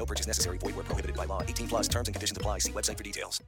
[0.00, 0.56] No purchase necessary.
[0.56, 1.42] Void where prohibited by law.
[1.42, 2.60] 18 plus terms and conditions apply.
[2.60, 3.42] See website for details.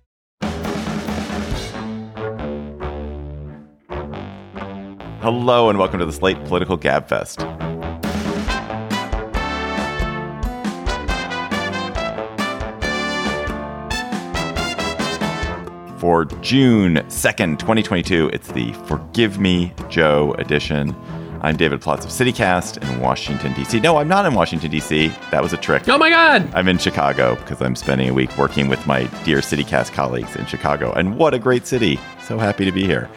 [5.23, 7.41] Hello and welcome to the Slate Political Gabfest.
[15.99, 20.95] For June 2nd, 2022, it's the Forgive Me Joe edition.
[21.45, 23.81] I'm David Plotz of CityCast in Washington, D.C.
[23.81, 25.09] No, I'm not in Washington, D.C.
[25.33, 25.89] That was a trick.
[25.89, 26.49] Oh my God!
[26.55, 30.47] I'm in Chicago because I'm spending a week working with my dear CityCast colleagues in
[30.47, 30.93] Chicago.
[30.93, 31.99] And what a great city!
[32.23, 33.11] So happy to be here.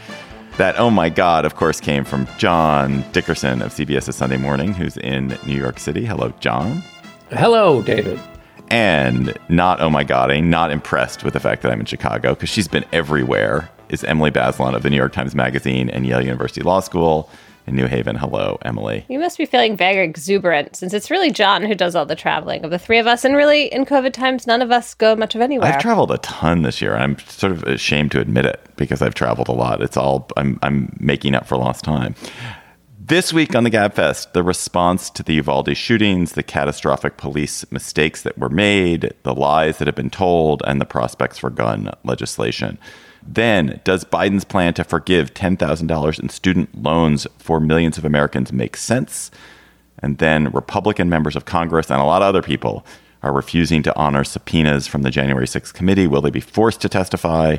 [0.58, 4.98] That, oh my God, of course, came from John Dickerson of CBS's Sunday Morning, who's
[4.98, 6.04] in New York City.
[6.04, 6.82] Hello, John.
[7.30, 8.20] Hello, David.
[8.70, 12.34] And not, oh my God, I'm not impressed with the fact that I'm in Chicago
[12.34, 16.26] because she's been everywhere, is Emily Bazelon of the New York Times Magazine and Yale
[16.26, 17.30] University Law School
[17.68, 18.16] in New Haven.
[18.16, 19.06] Hello, Emily.
[19.10, 22.64] You must be feeling very exuberant since it's really John who does all the traveling
[22.64, 23.26] of the three of us.
[23.26, 25.74] And really, in COVID times, none of us go much of anywhere.
[25.74, 26.96] I've traveled a ton this year.
[26.96, 29.82] I'm sort of ashamed to admit it because I've traveled a lot.
[29.82, 32.16] It's all, I'm, I'm making up for lost time.
[33.08, 38.24] This week on the Gabfest, the response to the Uvalde shootings, the catastrophic police mistakes
[38.24, 42.80] that were made, the lies that have been told, and the prospects for gun legislation.
[43.26, 48.78] Then, does Biden's plan to forgive $10,000 in student loans for millions of Americans make
[48.78, 49.32] sense?
[50.00, 52.86] And then, Republican members of Congress and a lot of other people
[53.24, 56.06] are refusing to honor subpoenas from the January 6th committee.
[56.06, 57.58] Will they be forced to testify?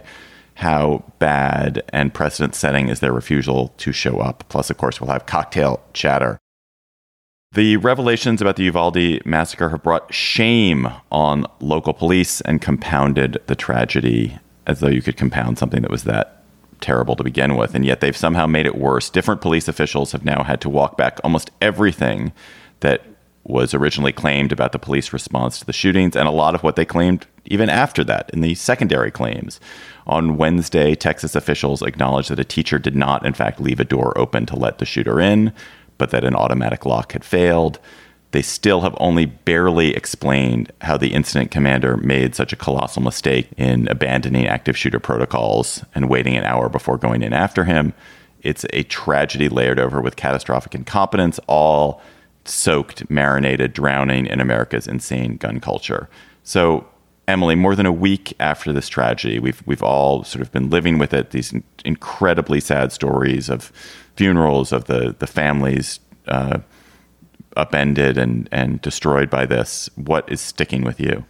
[0.56, 4.42] how bad and precedent setting is their refusal to show up.
[4.48, 6.38] Plus, of course, we'll have cocktail chatter.
[7.52, 13.54] The revelations about the Uvalde massacre have brought shame on local police and compounded the
[13.54, 16.42] tragedy as though you could compound something that was that
[16.80, 17.74] terrible to begin with.
[17.74, 19.08] And yet they've somehow made it worse.
[19.08, 22.32] Different police officials have now had to walk back almost everything
[22.80, 23.02] that
[23.44, 26.74] was originally claimed about the police response to the shootings, and a lot of what
[26.74, 29.60] they claimed even after that in the secondary claims.
[30.06, 34.16] On Wednesday, Texas officials acknowledged that a teacher did not, in fact, leave a door
[34.18, 35.52] open to let the shooter in,
[35.96, 37.78] but that an automatic lock had failed.
[38.36, 43.48] They still have only barely explained how the incident commander made such a colossal mistake
[43.56, 47.94] in abandoning active shooter protocols and waiting an hour before going in after him.
[48.42, 52.02] It's a tragedy layered over with catastrophic incompetence, all
[52.44, 56.10] soaked, marinated, drowning in America's insane gun culture.
[56.42, 56.86] So,
[57.26, 60.98] Emily, more than a week after this tragedy, we've we've all sort of been living
[60.98, 61.30] with it.
[61.30, 61.54] These
[61.86, 63.72] incredibly sad stories of
[64.14, 66.58] funerals of the the families uh,
[67.56, 69.90] upended and and destroyed by this.
[69.96, 71.24] What is sticking with you?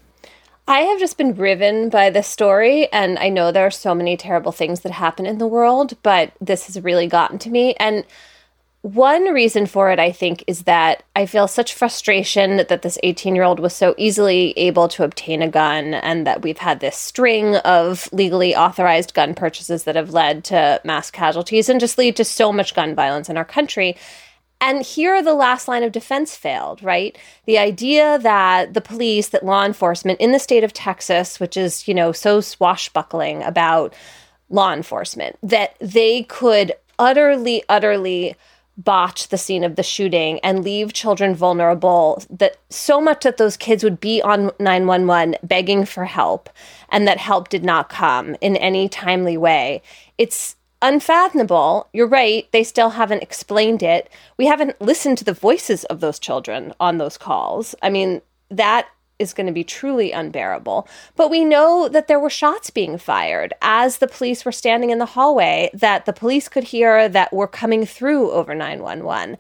[0.68, 4.16] I have just been riven by this story, and I know there are so many
[4.16, 8.04] terrible things that happen in the world, but this has really gotten to me and
[8.86, 13.34] one reason for it, I think, is that I feel such frustration that this 18
[13.34, 16.96] year old was so easily able to obtain a gun, and that we've had this
[16.96, 22.14] string of legally authorized gun purchases that have led to mass casualties and just lead
[22.14, 23.96] to so much gun violence in our country.
[24.60, 27.16] And here the last line of defense failed, right?
[27.44, 31.86] The idea that the police, that law enforcement in the state of Texas, which is,
[31.86, 33.94] you know, so swashbuckling about
[34.48, 38.34] law enforcement, that they could utterly, utterly
[38.78, 43.56] botch the scene of the shooting and leave children vulnerable that so much that those
[43.56, 46.50] kids would be on 911 begging for help
[46.90, 49.80] and that help did not come in any timely way
[50.18, 55.84] it's unfathomable you're right they still haven't explained it we haven't listened to the voices
[55.84, 58.20] of those children on those calls i mean
[58.50, 58.86] that
[59.18, 60.88] is going to be truly unbearable.
[61.14, 64.98] But we know that there were shots being fired as the police were standing in
[64.98, 69.38] the hallway that the police could hear that were coming through over 911.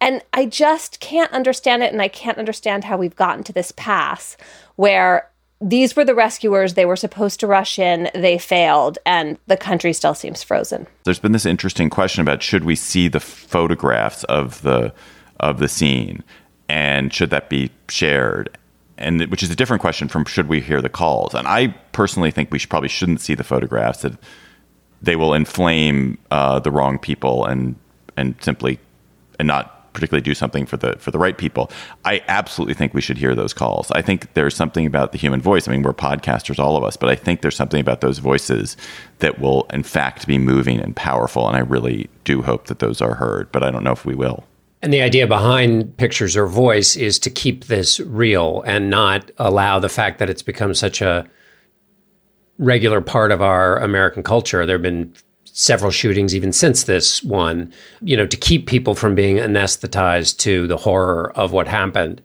[0.00, 1.92] And I just can't understand it.
[1.92, 4.36] And I can't understand how we've gotten to this pass
[4.76, 6.74] where these were the rescuers.
[6.74, 8.10] They were supposed to rush in.
[8.14, 8.98] They failed.
[9.04, 10.86] And the country still seems frozen.
[11.04, 14.92] There's been this interesting question about should we see the photographs of the
[15.40, 16.22] of the scene
[16.68, 18.56] and should that be shared
[18.98, 21.34] and which is a different question from should we hear the calls.
[21.34, 24.18] And I personally think we should, probably shouldn't see the photographs that
[25.00, 27.76] they will inflame uh, the wrong people and
[28.16, 28.80] and simply
[29.38, 31.70] and not particularly do something for the for the right people.
[32.04, 33.90] I absolutely think we should hear those calls.
[33.90, 35.66] I think there's something about the human voice.
[35.66, 38.76] I mean, we're podcasters, all of us, but I think there's something about those voices
[39.18, 41.48] that will, in fact, be moving and powerful.
[41.48, 44.14] And I really do hope that those are heard, but I don't know if we
[44.14, 44.44] will.
[44.80, 49.80] And the idea behind pictures or voice is to keep this real and not allow
[49.80, 51.28] the fact that it's become such a
[52.58, 54.64] regular part of our American culture.
[54.66, 55.12] There have been
[55.58, 60.68] several shootings even since this one, you know, to keep people from being anesthetized to
[60.68, 62.22] the horror of what happened.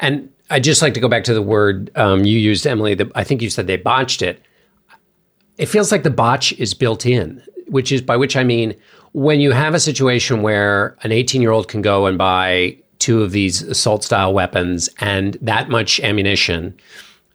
[0.00, 2.96] And I'd just like to go back to the word um, you used, Emily.
[2.96, 4.42] The, I think you said they botched it.
[5.58, 8.74] It feels like the botch is built in, which is by which I mean
[9.12, 13.22] when you have a situation where an 18 year old can go and buy two
[13.22, 16.74] of these assault style weapons and that much ammunition,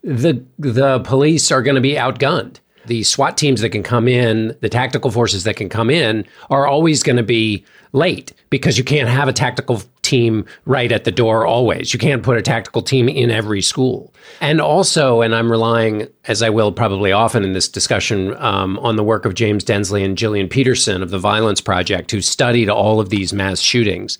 [0.02, 2.58] the the police are going to be outgunned
[2.88, 6.66] the SWAT teams that can come in, the tactical forces that can come in, are
[6.66, 11.12] always going to be late because you can't have a tactical team right at the
[11.12, 11.92] door always.
[11.92, 14.12] You can't put a tactical team in every school.
[14.40, 18.96] And also, and I'm relying, as I will probably often in this discussion, um, on
[18.96, 23.00] the work of James Densley and Jillian Peterson of the Violence Project, who studied all
[23.00, 24.18] of these mass shootings.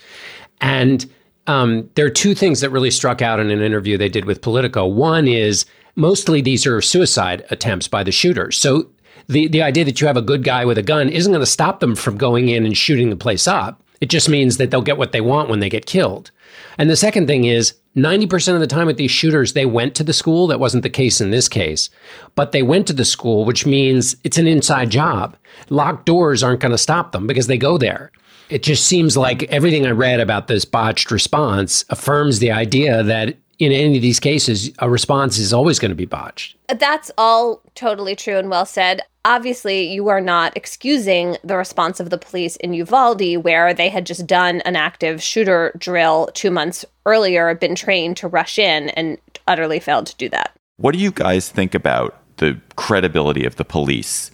[0.61, 1.11] And
[1.47, 4.43] um, there are two things that really struck out in an interview they did with
[4.43, 4.87] Politico.
[4.87, 5.65] One is
[5.99, 8.57] mostly these are suicide attempts by the shooters.
[8.57, 8.89] So
[9.27, 11.47] the, the idea that you have a good guy with a gun isn't going to
[11.47, 13.83] stop them from going in and shooting the place up.
[14.01, 16.31] It just means that they'll get what they want when they get killed.
[16.79, 20.05] And the second thing is 90% of the time with these shooters, they went to
[20.05, 20.47] the school.
[20.47, 21.91] That wasn't the case in this case,
[22.37, 25.37] but they went to the school, which means it's an inside job.
[25.69, 28.13] Locked doors aren't going to stop them because they go there.
[28.51, 33.37] It just seems like everything I read about this botched response affirms the idea that
[33.59, 36.57] in any of these cases, a response is always going to be botched.
[36.69, 39.03] That's all totally true and well said.
[39.25, 44.07] Obviously, you are not excusing the response of the police in Uvalde, where they had
[44.07, 49.19] just done an active shooter drill two months earlier, been trained to rush in, and
[49.47, 50.55] utterly failed to do that.
[50.77, 54.31] What do you guys think about the credibility of the police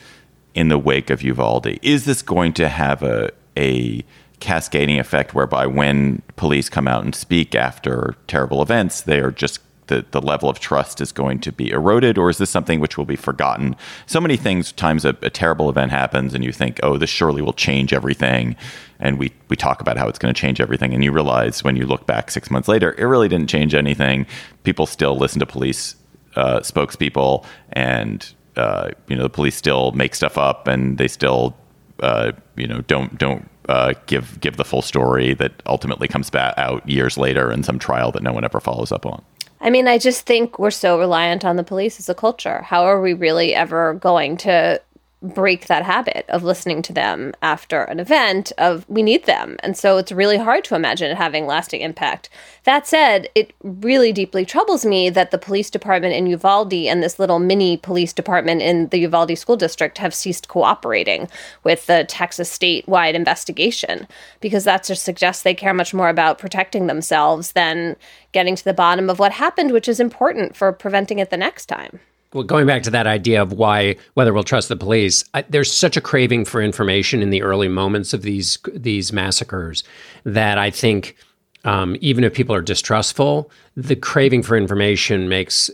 [0.55, 1.79] in the wake of Uvalde?
[1.83, 4.05] Is this going to have a a
[4.45, 9.59] cascading effect whereby when police come out and speak after terrible events, they are just
[9.87, 12.99] the, the level of trust is going to be eroded, or is this something which
[12.99, 13.75] will be forgotten?
[14.07, 17.41] So many things, times a, a, terrible event happens, and you think, oh, this surely
[17.41, 18.57] will change everything.
[18.99, 20.95] And we, we talk about how it's going to change everything.
[20.95, 24.27] And you realize when you look back six months later, it really didn't change anything.
[24.63, 25.97] People still listen to police
[26.37, 31.57] uh, spokespeople, and uh, you know the police still make stuff up, and they still
[32.01, 36.55] uh, you know don't don't uh, give give the full story that ultimately comes back
[36.57, 39.23] out years later in some trial that no one ever follows up on.
[39.61, 42.61] I mean, I just think we're so reliant on the police as a culture.
[42.63, 44.81] How are we really ever going to
[45.25, 49.57] break that habit of listening to them after an event of we need them.
[49.61, 52.29] And so it's really hard to imagine it having lasting impact.
[52.65, 57.19] That said it really deeply troubles me that the police department in uvalde and this
[57.19, 61.29] little mini police department in the uvalde school district have ceased cooperating
[61.63, 64.07] with the texas statewide investigation
[64.41, 67.97] because that just suggests they care much more about protecting themselves than
[68.33, 71.67] getting to the bottom of what happened which is important for preventing it the next
[71.67, 72.01] time
[72.35, 75.73] well, going back to that idea of why whether we'll trust the police, I, there's
[75.73, 79.85] such a craving for information in the early moments of these these massacres
[80.25, 81.17] that I think
[81.65, 85.71] um, even if people are distrustful, the craving for information makes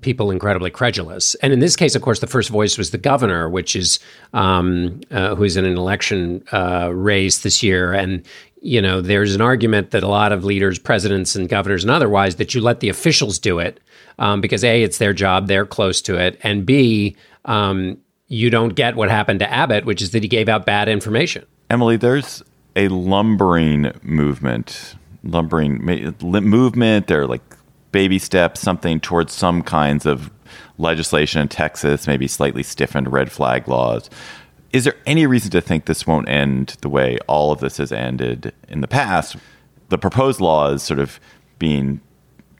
[0.00, 1.34] people incredibly credulous.
[1.36, 3.98] And in this case, of course, the first voice was the governor, which is
[4.32, 8.24] um, uh, who's in an election uh, race this year, and
[8.64, 12.36] you know, there's an argument that a lot of leaders, presidents, and governors, and otherwise,
[12.36, 13.80] that you let the officials do it
[14.20, 18.70] um, because A, it's their job, they're close to it, and B, um, you don't
[18.70, 21.44] get what happened to Abbott, which is that he gave out bad information.
[21.68, 22.42] Emily, there's
[22.76, 24.94] a lumbering movement,
[25.24, 25.84] lumbering
[26.20, 27.10] movement.
[27.10, 27.42] Are like
[27.92, 30.30] baby steps, something towards some kinds of
[30.78, 34.08] legislation in Texas, maybe slightly stiffened red flag laws.
[34.72, 37.92] Is there any reason to think this won't end the way all of this has
[37.92, 39.36] ended in the past?
[39.90, 41.20] The proposed law is sort of
[41.58, 42.00] being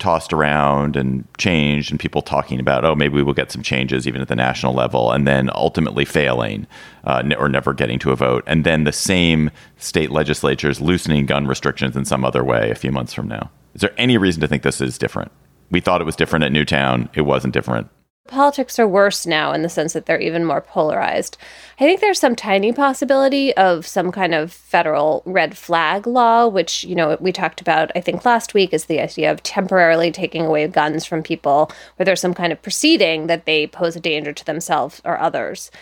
[0.02, 4.09] tossed around and changed and people talking about oh maybe we will get some changes
[4.09, 6.66] even at the national level and then ultimately failing
[7.04, 8.42] uh, or never getting to a vote.
[8.49, 12.90] And then the same state legislatures loosening gun restrictions in some other way a few
[12.90, 13.49] months from now.
[13.75, 15.30] Is there any reason to think this is different?
[15.71, 17.09] We thought it was different at newtown.
[17.14, 17.88] It wasn't different
[18.28, 21.36] Politics are worse now in the sense that they're even more polarized.
[21.80, 26.84] I think there's some tiny possibility of some kind of federal red flag law, which,
[26.84, 30.46] you know, we talked about, I think, last week, is the idea of temporarily taking
[30.46, 34.32] away guns from people where there's some kind of proceeding that they pose a danger
[34.32, 35.72] to themselves or others.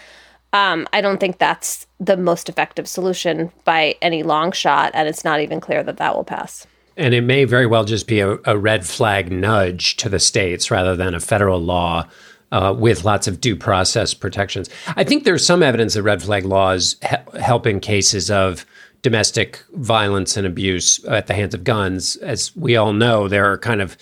[0.54, 5.25] Um, I don't think that's the most effective solution by any long shot, and it's
[5.25, 6.66] not even clear that that will pass.
[6.97, 10.70] And it may very well just be a, a red flag nudge to the states
[10.70, 12.09] rather than a federal law
[12.52, 14.69] uh, with lots of due process protections.
[14.97, 18.66] I think there's some evidence that red flag laws he- help in cases of
[19.02, 22.16] domestic violence and abuse at the hands of guns.
[22.16, 23.97] As we all know, there are kind of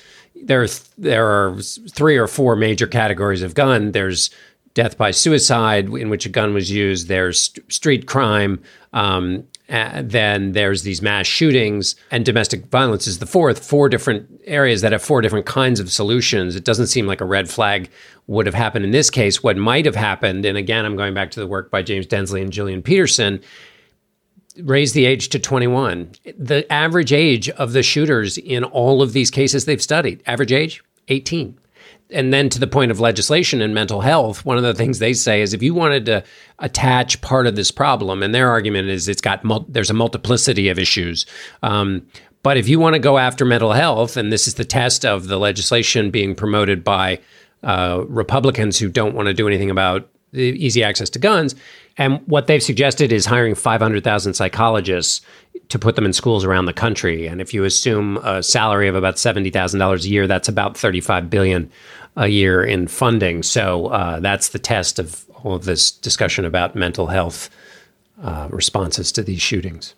[0.45, 3.93] there are, there are three or four major categories of gun.
[3.93, 4.31] There's
[4.75, 7.09] death by suicide, in which a gun was used.
[7.09, 8.62] There's st- street crime.
[8.93, 13.65] Um, Uh, then there's these mass shootings, and domestic violence is the fourth.
[13.65, 16.57] Four different areas that have four different kinds of solutions.
[16.57, 17.91] It doesn't seem like a red flag
[18.29, 19.43] would have happened in this case.
[19.43, 22.41] What might have happened, and again, I'm going back to the work by James Densley
[22.41, 23.43] and Jillian Peterson,
[24.63, 26.13] raise the age to 21.
[26.39, 30.83] The average age of the shooters in all of these cases they've studied, average age,
[31.09, 31.59] 18
[32.11, 35.12] and then to the point of legislation and mental health, one of the things they
[35.12, 36.25] say is if you wanted to
[36.59, 40.69] attach part of this problem, and their argument is it's got mul- there's a multiplicity
[40.69, 41.27] of issues.
[41.62, 42.07] Um,
[42.43, 45.29] but if you want to go after mental health, and this is the test of
[45.29, 47.19] the legislation being promoted by
[47.62, 51.55] uh, Republicans who don't want to do anything about the easy access to guns,
[51.99, 55.21] and what they've suggested is hiring 500,000 psychologists
[55.69, 57.26] to put them in schools around the country.
[57.26, 61.71] And if you assume a salary of about $70,000 a year, that's about 35 billion
[62.17, 63.43] a year in funding.
[63.43, 67.50] So uh, that's the test of all of this discussion about mental health
[68.23, 69.95] uh, responses to these shootings.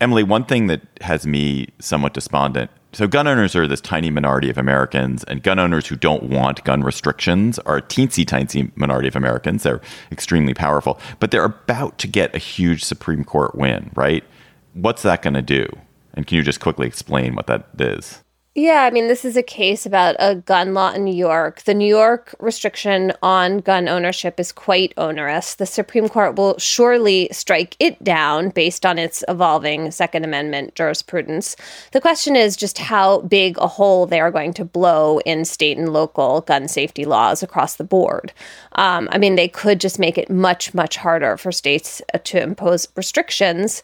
[0.00, 4.48] Emily, one thing that has me somewhat despondent so gun owners are this tiny minority
[4.48, 9.08] of Americans, and gun owners who don't want gun restrictions are a teensy tiny minority
[9.08, 9.64] of Americans.
[9.64, 9.80] They're
[10.12, 14.22] extremely powerful, but they're about to get a huge Supreme Court win, right?
[14.74, 15.68] What's that going to do?
[16.14, 18.22] And can you just quickly explain what that is?
[18.56, 21.62] Yeah, I mean, this is a case about a gun law in New York.
[21.62, 25.56] The New York restriction on gun ownership is quite onerous.
[25.56, 31.56] The Supreme Court will surely strike it down based on its evolving Second Amendment jurisprudence.
[31.90, 35.76] The question is just how big a hole they are going to blow in state
[35.76, 38.32] and local gun safety laws across the board.
[38.76, 42.86] Um, I mean, they could just make it much, much harder for states to impose
[42.94, 43.82] restrictions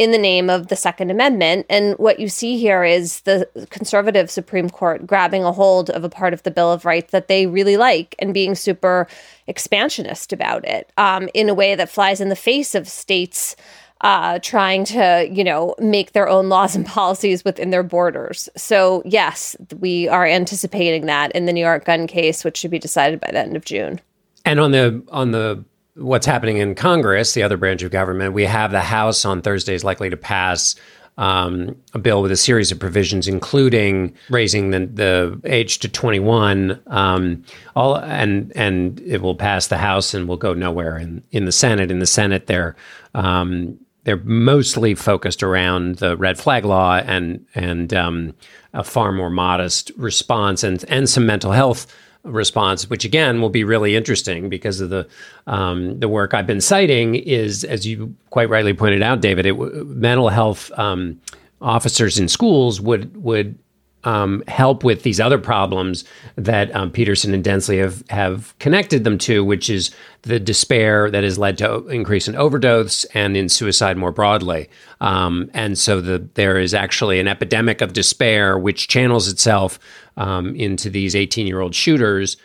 [0.00, 1.66] in the name of the Second Amendment.
[1.68, 6.08] And what you see here is the conservative Supreme Court grabbing a hold of a
[6.08, 9.06] part of the Bill of Rights that they really like and being super
[9.46, 13.54] expansionist about it um, in a way that flies in the face of states.
[14.02, 18.48] Uh, trying to, you know, make their own laws and policies within their borders.
[18.56, 22.78] So, yes, we are anticipating that in the New York gun case, which should be
[22.78, 24.00] decided by the end of June.
[24.46, 25.62] And on the on the
[26.00, 29.74] what's happening in Congress, the other branch of government, we have the House on Thursday
[29.74, 30.74] is likely to pass
[31.18, 36.80] um, a bill with a series of provisions, including raising the, the age to 21.
[36.86, 37.44] Um,
[37.76, 41.52] all and and it will pass the House and will go nowhere in in the
[41.52, 41.90] Senate.
[41.90, 42.74] In the Senate, they're
[43.14, 48.34] um, they're mostly focused around the red flag law and and um,
[48.72, 51.86] a far more modest response and and some mental health
[52.24, 55.08] response, which again will be really interesting because of the
[55.46, 59.54] um, the work I've been citing is, as you quite rightly pointed out, David, it,
[59.54, 61.20] mental health um,
[61.60, 63.58] officers in schools would would
[64.04, 66.04] um, help with these other problems
[66.36, 69.90] that um, Peterson and Densley have have connected them to, which is
[70.22, 74.68] the despair that has led to increase in overdose and in suicide more broadly.
[75.00, 79.78] Um, and so the, there is actually an epidemic of despair, which channels itself
[80.16, 82.36] um, into these 18 year old shooters.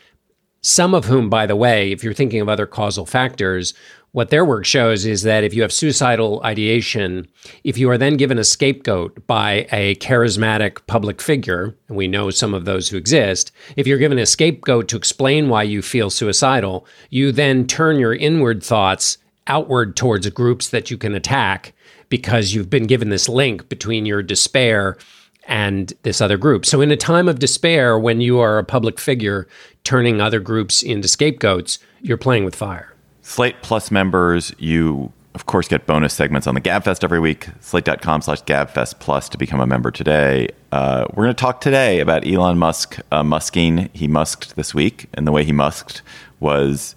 [0.62, 3.76] Some of whom, by the way, if you're thinking of other causal factors,
[4.16, 7.28] what their work shows is that if you have suicidal ideation,
[7.66, 12.30] if you are then given a scapegoat by a charismatic public figure, and we know
[12.30, 16.10] some of those who exist, if you're given a scapegoat to explain why you feel
[16.10, 19.18] suicidal, you then turn your inward thoughts
[19.48, 21.74] outward towards groups that you can attack
[22.08, 24.98] because you've been given this link between your despair
[25.46, 26.66] and this other group.
[26.66, 29.46] So, in a time of despair, when you are a public figure
[29.84, 32.95] turning other groups into scapegoats, you're playing with fire.
[33.26, 37.48] Slate Plus members, you of course get bonus segments on the Gabfest every week.
[37.60, 40.50] Slate.com slash Gabfest Plus to become a member today.
[40.72, 43.90] Uh, we're going to talk today about Elon Musk uh, musking.
[43.94, 46.04] He musked this week, and the way he musked
[46.40, 46.96] was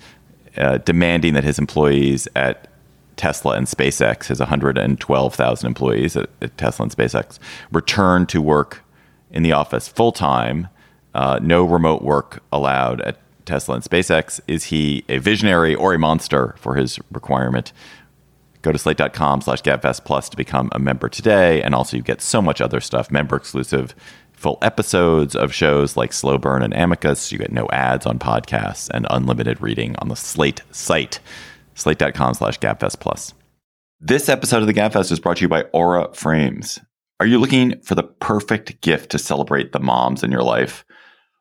[0.58, 2.68] uh, demanding that his employees at
[3.16, 7.38] Tesla and SpaceX, his 112,000 employees at, at, Tesla and SpaceX,
[7.72, 8.84] return to work
[9.30, 10.68] in the office full time.
[11.14, 13.18] Uh, no remote work allowed at
[13.48, 14.40] Tesla and SpaceX.
[14.46, 17.72] Is he a visionary or a monster for his requirement?
[18.62, 21.62] Go to slate.com slash gabfest plus to become a member today.
[21.62, 23.94] And also you get so much other stuff, member exclusive
[24.32, 27.32] full episodes of shows like Slow Burn and Amicus.
[27.32, 31.18] You get no ads on podcasts and unlimited reading on the Slate site.
[31.74, 33.34] slate.com slash gabfest plus.
[34.00, 36.78] This episode of the Gabfest is brought to you by Aura Frames.
[37.18, 40.84] Are you looking for the perfect gift to celebrate the moms in your life?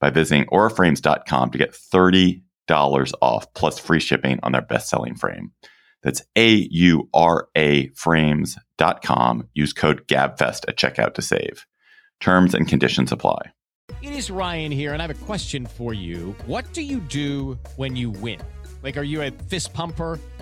[0.00, 2.42] by visiting auraframes.com to get $30
[3.20, 5.52] off plus free shipping on their best selling frame.
[6.02, 9.48] That's A U R A frames.com.
[9.54, 11.66] Use code GABFEST at checkout to save.
[12.20, 13.52] Terms and conditions apply.
[14.02, 16.34] It is Ryan here, and I have a question for you.
[16.46, 18.40] What do you do when you win?
[18.82, 20.18] Like, are you a fist pumper?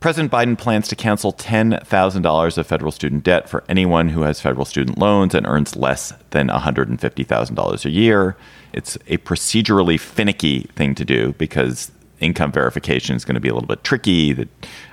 [0.00, 4.66] President Biden plans to cancel $10,000 of federal student debt for anyone who has federal
[4.66, 8.36] student loans and earns less than $150,000 a year.
[8.74, 13.54] It's a procedurally finicky thing to do because income verification is going to be a
[13.54, 14.32] little bit tricky.
[14.32, 14.48] The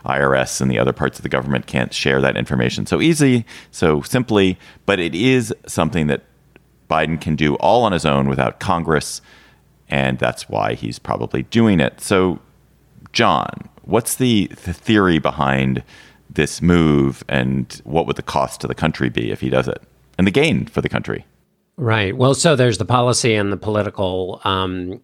[0.05, 4.01] IRS and the other parts of the government can't share that information so easy, so
[4.01, 6.23] simply, but it is something that
[6.89, 9.21] Biden can do all on his own without Congress,
[9.89, 12.01] and that's why he's probably doing it.
[12.01, 12.39] So,
[13.13, 15.83] John, What's the, the theory behind
[16.29, 19.81] this move, and what would the cost to the country be if he does it,
[20.17, 21.25] and the gain for the country?
[21.77, 22.15] Right.
[22.15, 24.41] Well, so there's the policy and the political.
[24.43, 25.01] Um,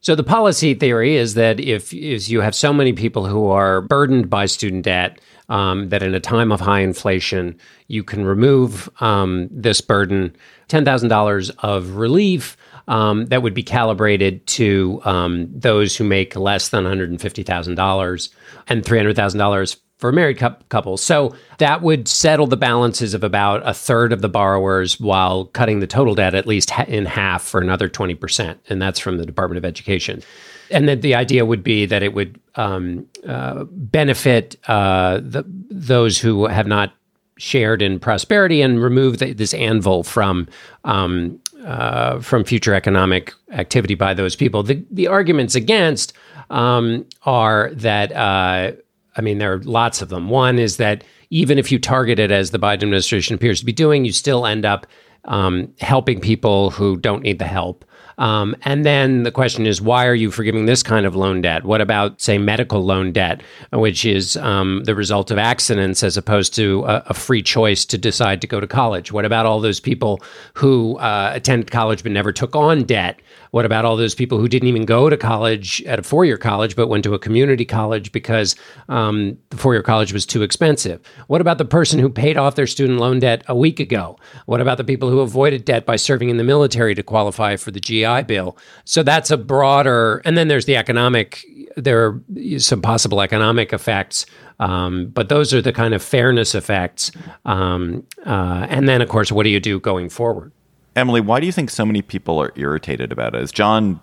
[0.00, 3.82] so the policy theory is that if is you have so many people who are
[3.82, 8.88] burdened by student debt um, that in a time of high inflation you can remove
[9.02, 10.34] um, this burden,
[10.68, 12.56] ten thousand dollars of relief
[12.90, 18.34] um, that would be calibrated to um, those who make less than $150,000
[18.66, 21.02] and $300,000 for married couples.
[21.02, 25.78] So that would settle the balances of about a third of the borrowers while cutting
[25.78, 28.58] the total debt at least in half for another 20%.
[28.68, 30.22] And that's from the Department of Education.
[30.70, 36.18] And then the idea would be that it would um, uh, benefit uh, the, those
[36.18, 36.92] who have not
[37.36, 40.48] shared in prosperity and remove the, this anvil from
[40.84, 44.62] um, uh, from future economic activity by those people.
[44.62, 46.12] The, the arguments against
[46.50, 48.72] um, are that, uh,
[49.16, 50.28] I mean, there are lots of them.
[50.28, 53.72] One is that even if you target it as the Biden administration appears to be
[53.72, 54.86] doing, you still end up
[55.26, 57.84] um, helping people who don't need the help.
[58.20, 61.64] Um, and then the question is, why are you forgiving this kind of loan debt?
[61.64, 66.54] What about, say, medical loan debt, which is um, the result of accidents as opposed
[66.56, 69.10] to a, a, free choice to decide to go to college?
[69.10, 73.18] What about all those people who uh, attended college but never took on debt?
[73.50, 76.38] What about all those people who didn't even go to college at a four year
[76.38, 78.54] college, but went to a community college because
[78.88, 81.00] um, the four year college was too expensive?
[81.26, 84.18] What about the person who paid off their student loan debt a week ago?
[84.46, 87.70] What about the people who avoided debt by serving in the military to qualify for
[87.70, 88.56] the GI Bill?
[88.84, 91.44] So that's a broader, and then there's the economic,
[91.76, 92.22] there are
[92.58, 94.26] some possible economic effects.
[94.60, 97.10] Um, but those are the kind of fairness effects.
[97.46, 100.52] Um, uh, and then, of course, what do you do going forward?
[100.96, 103.42] Emily, why do you think so many people are irritated about it?
[103.42, 104.00] As John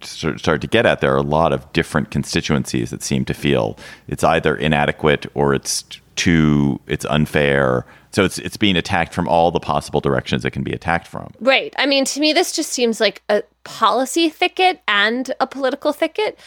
[0.00, 3.78] started to get at, there are a lot of different constituencies that seem to feel
[4.08, 5.84] it's either inadequate or it's
[6.16, 7.86] too, it's unfair.
[8.10, 11.32] So it's it's being attacked from all the possible directions it can be attacked from.
[11.40, 11.74] Right.
[11.78, 16.38] I mean, to me, this just seems like a policy thicket and a political thicket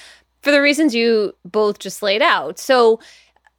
[0.42, 2.60] for the reasons you both just laid out.
[2.60, 3.00] So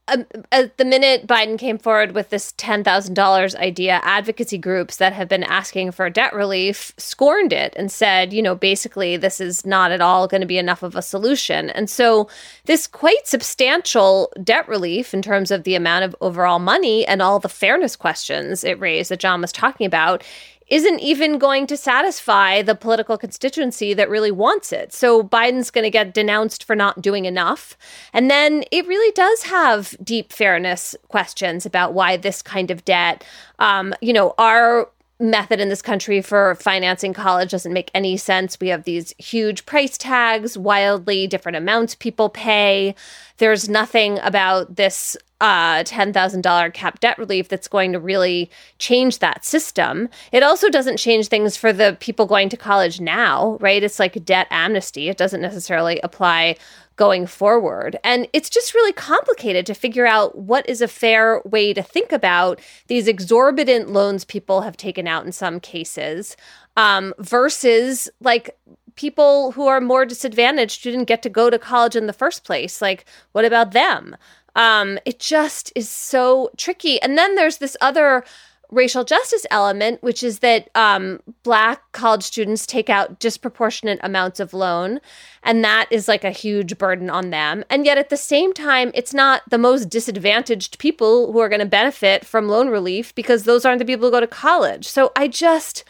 [0.09, 5.29] um, at the minute Biden came forward with this $10,000 idea, advocacy groups that have
[5.29, 9.91] been asking for debt relief scorned it and said, you know, basically, this is not
[9.91, 11.71] at all going to be enough of a solution.
[11.71, 12.29] And so,
[12.67, 17.41] this quite substantial debt relief in terms of the amount of overall money and all
[17.41, 20.23] the fairness questions it raised that John was talking about
[20.69, 24.93] isn't even going to satisfy the political constituency that really wants it.
[24.93, 27.77] So Biden's going to get denounced for not doing enough.
[28.13, 33.25] And then it really does have deep fairness questions about why this kind of debt,
[33.59, 38.61] um, you know, our method in this country for financing college doesn't make any sense.
[38.61, 42.95] We have these huge price tags, wildly different amounts people pay.
[43.39, 49.45] There's nothing about this uh, $10,000 cap debt relief that's going to really change that
[49.45, 50.09] system.
[50.33, 53.83] It also doesn't change things for the people going to college now, right?
[53.83, 55.09] It's like debt amnesty.
[55.09, 56.57] It doesn't necessarily apply
[56.97, 57.99] going forward.
[58.03, 62.11] And it's just really complicated to figure out what is a fair way to think
[62.11, 66.37] about these exorbitant loans people have taken out in some cases
[66.77, 68.57] um, versus like
[68.97, 72.45] people who are more disadvantaged who didn't get to go to college in the first
[72.45, 72.83] place.
[72.83, 74.17] Like, what about them?
[74.55, 77.01] Um, it just is so tricky.
[77.03, 78.25] And then there's this other
[78.71, 84.53] racial justice element, which is that um, Black college students take out disproportionate amounts of
[84.53, 85.01] loan,
[85.43, 87.65] and that is like a huge burden on them.
[87.71, 91.61] And yet at the same time, it's not the most disadvantaged people who are going
[91.61, 94.87] to benefit from loan relief because those aren't the people who go to college.
[94.87, 95.85] So I just.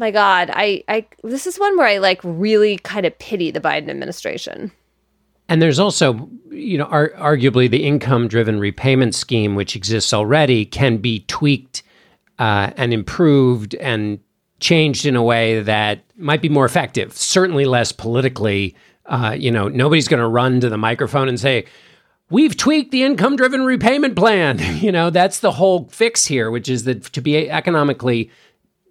[0.00, 3.60] My God, I, I this is one where I like really kind of pity the
[3.60, 4.72] Biden administration.
[5.46, 10.64] And there's also, you know, ar- arguably the income driven repayment scheme, which exists already,
[10.64, 11.82] can be tweaked
[12.38, 14.18] uh, and improved and
[14.58, 18.74] changed in a way that might be more effective, certainly less politically.
[19.04, 21.66] Uh, you know, nobody's going to run to the microphone and say,
[22.30, 24.60] We've tweaked the income driven repayment plan.
[24.80, 28.30] you know, that's the whole fix here, which is that to be economically,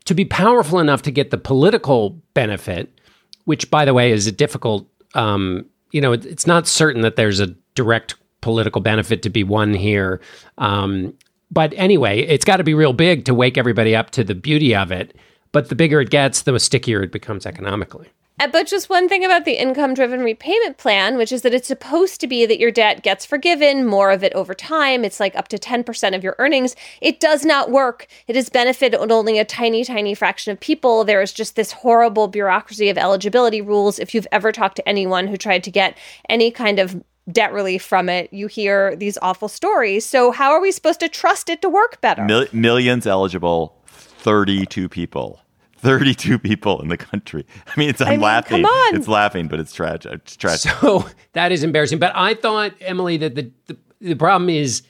[0.10, 3.00] to be powerful enough to get the political benefit,
[3.46, 7.40] which, by the way, is a difficult, um, you know, it's not certain that there's
[7.40, 10.20] a direct political benefit to be won here.
[10.58, 11.14] Um,
[11.52, 14.76] but anyway, it's got to be real big to wake everybody up to the beauty
[14.76, 15.16] of it.
[15.52, 18.08] But the bigger it gets, the stickier it becomes economically.
[18.40, 21.68] Uh, But just one thing about the income driven repayment plan, which is that it's
[21.68, 25.04] supposed to be that your debt gets forgiven, more of it over time.
[25.04, 26.76] It's like up to 10% of your earnings.
[27.02, 28.08] It does not work.
[28.28, 31.04] It has benefited only a tiny, tiny fraction of people.
[31.04, 34.00] There is just this horrible bureaucracy of eligibility rules.
[34.00, 35.98] If you've ever talked to anyone who tried to get
[36.30, 40.06] any kind of debt relief from it, you hear these awful stories.
[40.06, 42.24] So, how are we supposed to trust it to work better?
[42.24, 45.42] Mil- millions eligible, 32 people.
[45.80, 47.46] 32 people in the country.
[47.68, 48.64] I mean, it's, I'm mean, laughing.
[48.64, 48.96] come on.
[48.96, 50.12] It's laughing, but it's tragic.
[50.14, 50.72] It's tragic.
[50.72, 52.00] So that is embarrassing.
[52.00, 54.84] But I thought, Emily, that the, the, the problem is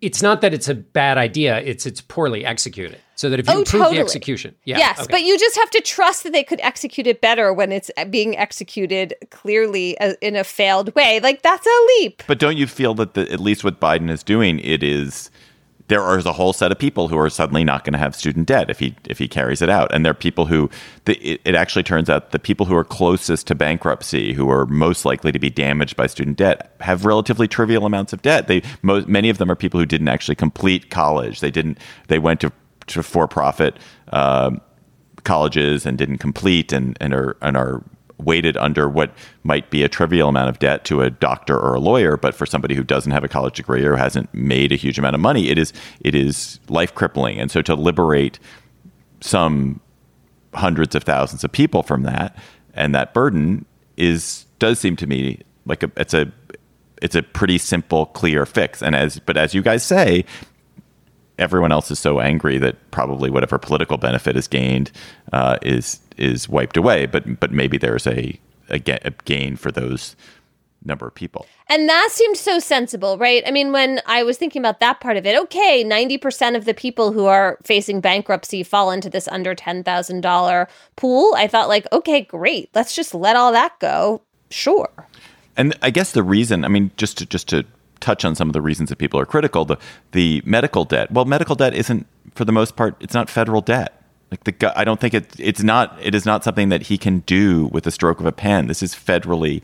[0.00, 2.98] it's not that it's a bad idea, it's it's poorly executed.
[3.16, 3.96] So that if you Oh, improve totally.
[3.96, 4.78] the execution, yeah.
[4.78, 5.08] yes, okay.
[5.10, 8.36] but you just have to trust that they could execute it better when it's being
[8.36, 11.18] executed clearly uh, in a failed way.
[11.18, 12.22] Like that's a leap.
[12.28, 15.32] But don't you feel that the, at least what Biden is doing, it is
[15.88, 18.46] there is a whole set of people who are suddenly not going to have student
[18.46, 20.70] debt if he if he carries it out, and there are people who
[21.06, 24.66] the, it, it actually turns out the people who are closest to bankruptcy, who are
[24.66, 28.46] most likely to be damaged by student debt, have relatively trivial amounts of debt.
[28.46, 31.40] They most many of them are people who didn't actually complete college.
[31.40, 31.78] They didn't.
[32.08, 32.52] They went to
[32.88, 33.76] to for profit.
[34.12, 34.60] Um,
[35.24, 37.82] colleges and didn't complete and, and are and are
[38.18, 39.12] weighted under what
[39.44, 42.46] might be a trivial amount of debt to a doctor or a lawyer, but for
[42.46, 45.48] somebody who doesn't have a college degree or hasn't made a huge amount of money,
[45.48, 47.38] it is it is life crippling.
[47.38, 48.38] And so to liberate
[49.20, 49.80] some
[50.54, 52.36] hundreds of thousands of people from that
[52.74, 53.64] and that burden
[53.96, 56.32] is does seem to me like a, it's a
[57.02, 60.24] it's a pretty simple clear fix and as but as you guys say
[61.38, 64.90] everyone else is so angry that probably whatever political benefit is gained
[65.32, 67.06] uh, is is wiped away.
[67.06, 70.16] But but maybe there's a, a, ga- a gain for those
[70.84, 71.46] number of people.
[71.68, 73.42] And that seemed so sensible, right?
[73.46, 76.74] I mean, when I was thinking about that part of it, okay, 90% of the
[76.74, 81.34] people who are facing bankruptcy fall into this under $10,000 pool.
[81.36, 82.70] I thought, like, okay, great.
[82.74, 84.22] Let's just let all that go.
[84.50, 84.88] Sure.
[85.56, 87.66] And I guess the reason, I mean, just to just to
[88.08, 89.76] touch on some of the reasons that people are critical, the
[90.12, 91.10] the medical debt.
[91.10, 94.02] Well, medical debt isn't, for the most part, it's not federal debt.
[94.30, 95.96] Like the, I don't think it, it's not.
[96.02, 98.66] It is not something that he can do with a stroke of a pen.
[98.66, 99.62] This is federally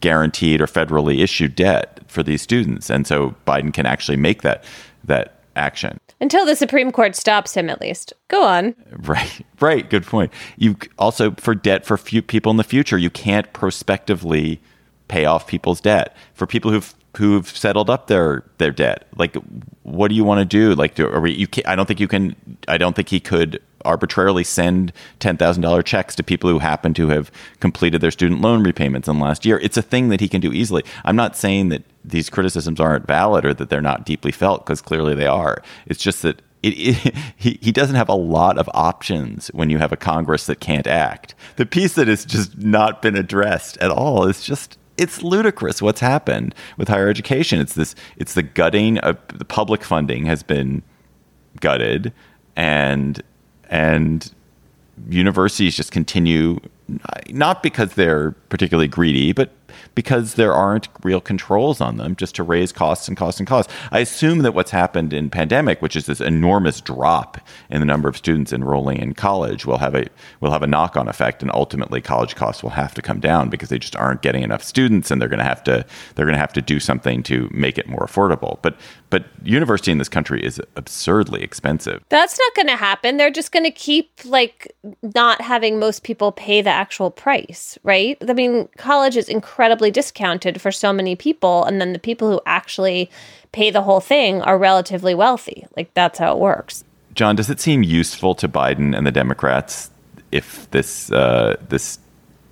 [0.00, 4.64] guaranteed or federally issued debt for these students, and so Biden can actually make that
[5.04, 5.98] that action.
[6.20, 8.12] Until the Supreme Court stops him, at least.
[8.28, 8.74] Go on.
[8.90, 9.88] Right, right.
[9.88, 10.32] Good point.
[10.56, 14.60] You also for debt for few people in the future, you can't prospectively
[15.08, 16.16] pay off people's debt.
[16.34, 19.36] For people who've who've settled up their their debt, like
[19.82, 20.74] what do you want to do?
[20.74, 21.46] Like, do, are we, you?
[21.46, 22.36] Can, I don't think you can.
[22.68, 26.94] I don't think he could arbitrarily send ten thousand dollar checks to people who happen
[26.94, 29.58] to have completed their student loan repayments in the last year.
[29.58, 30.84] It's a thing that he can do easily.
[31.04, 34.80] I'm not saying that these criticisms aren't valid or that they're not deeply felt because
[34.80, 35.62] clearly they are.
[35.86, 39.78] It's just that it, it, he, he doesn't have a lot of options when you
[39.78, 41.34] have a Congress that can't act.
[41.56, 46.00] The piece that has just not been addressed at all is just it's ludicrous what's
[46.00, 47.58] happened with higher education.
[47.58, 50.82] It's this it's the gutting of the public funding has been
[51.60, 52.12] gutted
[52.54, 53.22] and
[53.70, 54.32] and
[55.08, 56.60] universities just continue
[57.30, 59.52] not because they're particularly greedy, but
[59.94, 63.72] because there aren't real controls on them just to raise costs and costs and costs.
[63.90, 67.38] I assume that what's happened in pandemic, which is this enormous drop
[67.70, 70.06] in the number of students enrolling in college, will have a
[70.40, 73.68] will have a knock-on effect and ultimately college costs will have to come down because
[73.68, 76.40] they just aren't getting enough students and they're going to have to they're going to
[76.40, 78.58] have to do something to make it more affordable.
[78.62, 78.76] But
[79.10, 82.02] but university in this country is absurdly expensive.
[82.08, 83.16] That's not going to happen.
[83.16, 88.16] They're just going to keep like not having most people pay the actual price, right?
[88.28, 89.28] I mean, college is
[89.60, 93.10] incredibly discounted for so many people and then the people who actually
[93.52, 95.66] pay the whole thing are relatively wealthy.
[95.76, 96.82] Like that's how it works.
[97.12, 99.90] John, does it seem useful to Biden and the Democrats
[100.32, 101.98] if this uh, this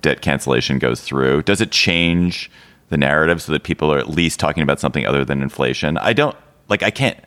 [0.03, 1.41] debt cancellation goes through?
[1.41, 2.51] Does it change
[2.89, 5.97] the narrative so that people are at least talking about something other than inflation?
[5.97, 6.83] I don't like.
[6.83, 7.17] I can't.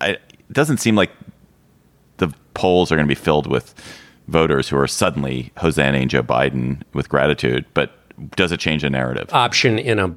[0.00, 1.10] I, it doesn't seem like
[2.18, 3.74] the polls are going to be filled with
[4.28, 7.64] voters who are suddenly hosannaing Joe Biden with gratitude.
[7.74, 7.98] But
[8.36, 9.28] does it change the narrative?
[9.32, 10.14] option in a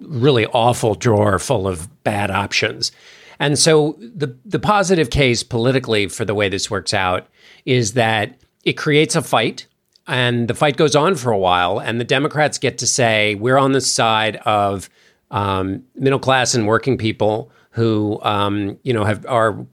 [0.00, 2.92] really awful drawer full of bad options.
[3.38, 7.28] And so the the positive case politically for the way this works out
[7.64, 9.66] is that it creates a fight
[10.06, 13.58] and the fight goes on for a while and the Democrats get to say we're
[13.58, 14.88] on the side of
[15.30, 19.66] um, middle class and working people who um, you know have are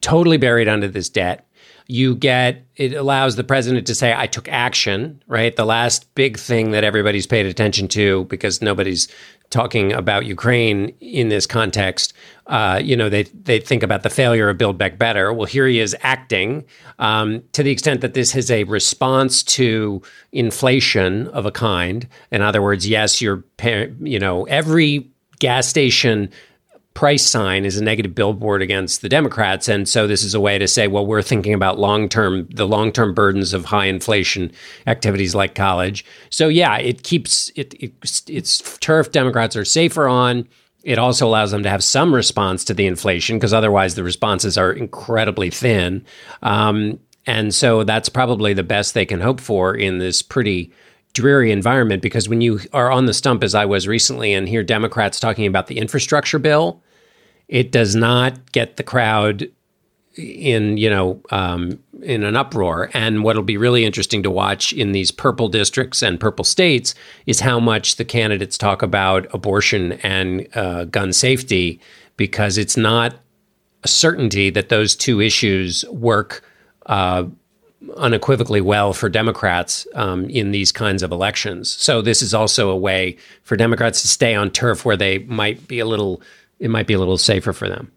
[0.00, 1.46] totally buried under this debt.
[1.86, 6.38] You get it allows the president to say, "I took action." Right, the last big
[6.38, 9.08] thing that everybody's paid attention to because nobody's
[9.50, 12.12] talking about Ukraine in this context.
[12.46, 15.32] Uh, you know, they they think about the failure of Build Back Better.
[15.32, 16.64] Well, here he is acting
[16.98, 22.08] um, to the extent that this is a response to inflation of a kind.
[22.30, 23.44] In other words, yes, you're
[24.00, 26.30] you know every gas station
[26.94, 29.68] price sign is a negative billboard against the Democrats.
[29.68, 32.66] And so this is a way to say, well, we're thinking about long term, the
[32.66, 34.52] long term burdens of high inflation
[34.86, 36.04] activities like college.
[36.30, 37.92] So yeah, it keeps it, it
[38.28, 40.48] it's turf Democrats are safer on.
[40.84, 44.56] It also allows them to have some response to the inflation because otherwise the responses
[44.56, 46.04] are incredibly thin.
[46.42, 50.72] Um, and so that's probably the best they can hope for in this pretty
[51.14, 54.62] dreary environment because when you are on the stump as I was recently and hear
[54.62, 56.82] Democrats talking about the infrastructure bill,
[57.48, 59.48] it does not get the crowd
[60.16, 62.90] in you know um, in an uproar.
[62.94, 66.94] And what'll be really interesting to watch in these purple districts and purple states
[67.26, 71.80] is how much the candidates talk about abortion and uh, gun safety
[72.16, 73.16] because it's not
[73.82, 76.42] a certainty that those two issues work.
[76.86, 77.24] Uh,
[77.96, 81.70] unequivocally well for Democrats um, in these kinds of elections.
[81.70, 85.68] So this is also a way for Democrats to stay on turf where they might
[85.68, 86.22] be a little,
[86.58, 87.90] it might be a little safer for them.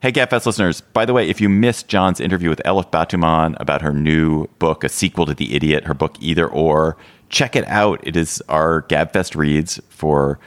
[0.00, 3.80] Hey, GabFest listeners, by the way, if you missed John's interview with Elif Batuman about
[3.80, 6.98] her new book, a sequel to The Idiot, her book Either Or,
[7.30, 8.00] check it out.
[8.06, 10.38] It is our GabFest reads for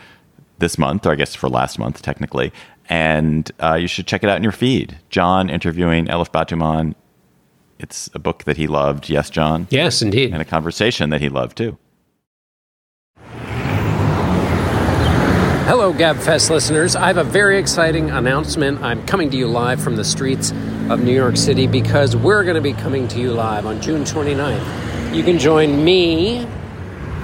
[0.60, 2.54] this month, or I guess for last month, technically.
[2.88, 4.98] And uh, you should check it out in your feed.
[5.10, 6.94] John interviewing Elif Batuman.
[7.80, 9.10] It's a book that he loved.
[9.10, 9.68] Yes, John?
[9.70, 10.34] Yes, indeed.
[10.34, 11.78] And a conversation that he loved too.
[15.68, 16.96] Hello, GabFest listeners.
[16.96, 18.82] I have a very exciting announcement.
[18.82, 20.52] I'm coming to you live from the streets
[20.90, 24.04] of New York City because we're going to be coming to you live on June
[24.04, 25.14] 29th.
[25.14, 26.48] You can join me,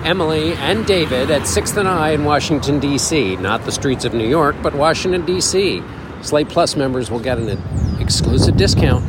[0.04, 3.38] Emily, and David at 6th and I in Washington, D.C.
[3.38, 5.82] Not the streets of New York, but Washington, D.C.
[6.22, 7.58] Slate Plus members will get an
[8.02, 9.06] exclusive discount.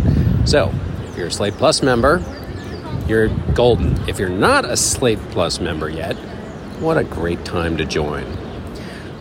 [0.48, 0.72] So,
[1.14, 2.20] if you're a Slate Plus member,
[3.06, 3.96] you're golden.
[4.08, 6.16] If you're not a Slate Plus member yet,
[6.80, 8.26] what a great time to join.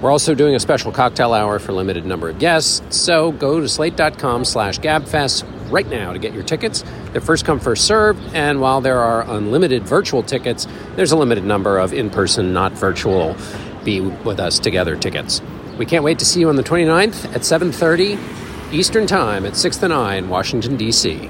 [0.01, 3.69] We're also doing a special cocktail hour for limited number of guests, so go to
[3.69, 6.84] slate.com slash gabfest right now to get your tickets.
[7.12, 11.43] They're first come, first served, and while there are unlimited virtual tickets, there's a limited
[11.43, 13.36] number of in-person, not virtual,
[13.84, 15.43] be with us together tickets.
[15.77, 19.84] We can't wait to see you on the 29th at 7.30 Eastern Time at 6th
[19.84, 21.29] and I in Washington, D.C.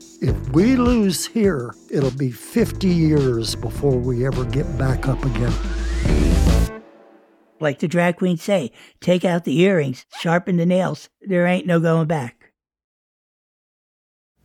[0.21, 5.51] If we lose here, it'll be 50 years before we ever get back up again.
[7.59, 11.09] Like the drag queens say, take out the earrings, sharpen the nails.
[11.21, 12.51] There ain't no going back.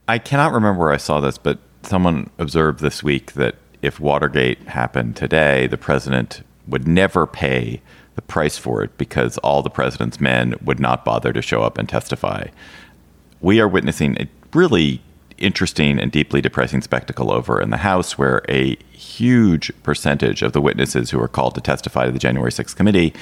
[0.08, 4.68] I cannot remember where I saw this, but someone observed this week that if Watergate
[4.68, 7.82] happened today, the president would never pay
[8.14, 11.76] the price for it because all the president's men would not bother to show up
[11.76, 12.46] and testify.
[13.42, 15.02] We are witnessing a really
[15.38, 20.60] interesting and deeply depressing spectacle over in the House, where a huge percentage of the
[20.60, 23.12] witnesses who are called to testify to the January 6th committee,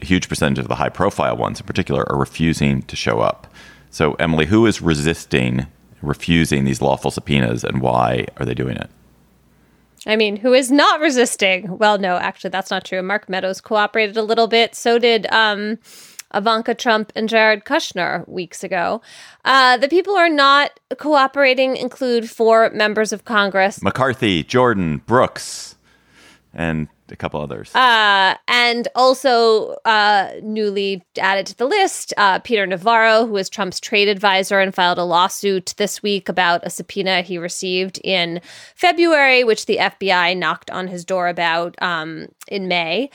[0.00, 3.52] a huge percentage of the high profile ones in particular, are refusing to show up.
[3.90, 5.66] So, Emily, who is resisting,
[6.00, 8.90] refusing these lawful subpoenas, and why are they doing it?
[10.06, 11.78] I mean, who is not resisting?
[11.78, 13.02] Well, no, actually, that's not true.
[13.02, 14.74] Mark Meadows cooperated a little bit.
[14.74, 15.78] So did um,
[16.34, 19.00] Ivanka Trump and Jared Kushner weeks ago.
[19.44, 25.76] Uh, the people who are not cooperating include four members of Congress McCarthy, Jordan, Brooks,
[26.52, 27.72] and a couple others.
[27.74, 33.78] Uh, and also uh, newly added to the list, uh, Peter Navarro, who is Trump's
[33.78, 38.40] trade advisor and filed a lawsuit this week about a subpoena he received in
[38.74, 43.10] February, which the FBI knocked on his door about um, in May.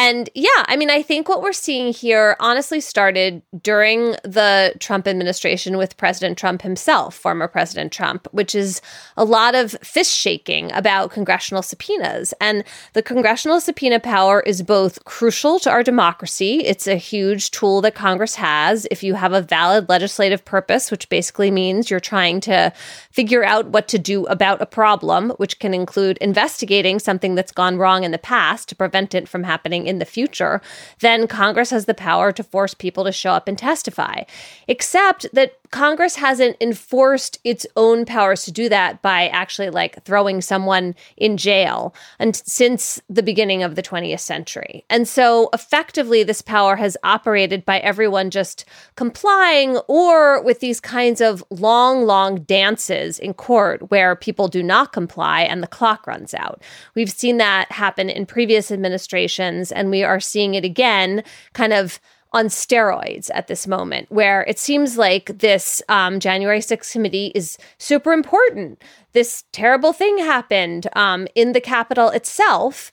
[0.00, 5.08] And yeah, I mean, I think what we're seeing here honestly started during the Trump
[5.08, 8.80] administration with President Trump himself, former President Trump, which is
[9.16, 12.32] a lot of fist shaking about congressional subpoenas.
[12.40, 17.80] And the congressional subpoena power is both crucial to our democracy, it's a huge tool
[17.80, 22.40] that Congress has if you have a valid legislative purpose, which basically means you're trying
[22.42, 22.72] to
[23.10, 27.78] figure out what to do about a problem, which can include investigating something that's gone
[27.78, 30.60] wrong in the past to prevent it from happening in the future,
[31.00, 34.22] then Congress has the power to force people to show up and testify.
[34.68, 40.40] Except that Congress hasn't enforced its own powers to do that by actually like throwing
[40.40, 44.84] someone in jail and since the beginning of the 20th century.
[44.88, 48.64] And so effectively this power has operated by everyone just
[48.96, 54.92] complying or with these kinds of long long dances in court where people do not
[54.92, 56.62] comply and the clock runs out.
[56.94, 61.22] We've seen that happen in previous administrations and we are seeing it again
[61.54, 62.00] kind of
[62.32, 67.56] on steroids at this moment, where it seems like this um, January 6th committee is
[67.78, 68.82] super important.
[69.12, 72.92] This terrible thing happened um, in the Capitol itself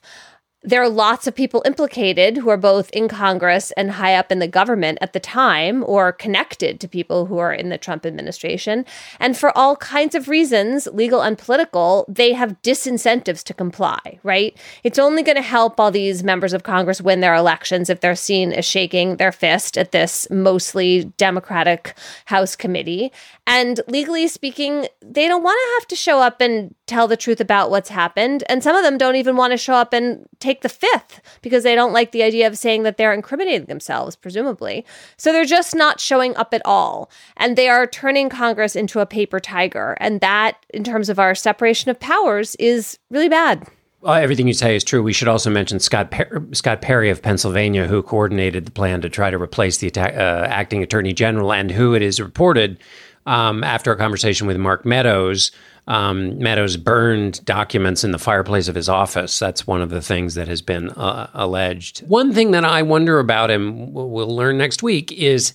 [0.66, 4.40] there are lots of people implicated who are both in Congress and high up in
[4.40, 8.84] the government at the time or connected to people who are in the Trump administration.
[9.20, 14.58] And for all kinds of reasons, legal and political, they have disincentives to comply, right?
[14.82, 18.16] It's only going to help all these members of Congress win their elections if they're
[18.16, 23.12] seen as shaking their fist at this mostly Democratic House committee.
[23.46, 27.40] And legally speaking, they don't want to have to show up and tell the truth
[27.40, 28.42] about what's happened.
[28.48, 31.62] And some of them don't even want to show up and take the fifth because
[31.62, 34.84] they don't like the idea of saying that they're incriminating themselves, presumably.
[35.16, 37.10] So they're just not showing up at all.
[37.36, 39.96] And they are turning Congress into a paper tiger.
[40.00, 43.66] And that, in terms of our separation of powers, is really bad.
[44.02, 45.02] Well, everything you say is true.
[45.02, 49.08] We should also mention Scott per- Scott Perry of Pennsylvania, who coordinated the plan to
[49.08, 52.78] try to replace the uh, acting attorney general, and who it is reported
[53.24, 55.50] um, after a conversation with Mark Meadows.
[55.88, 59.38] Um, Meadows burned documents in the fireplace of his office.
[59.38, 62.00] That's one of the things that has been uh, alleged.
[62.08, 65.54] One thing that I wonder about him, we'll learn next week, is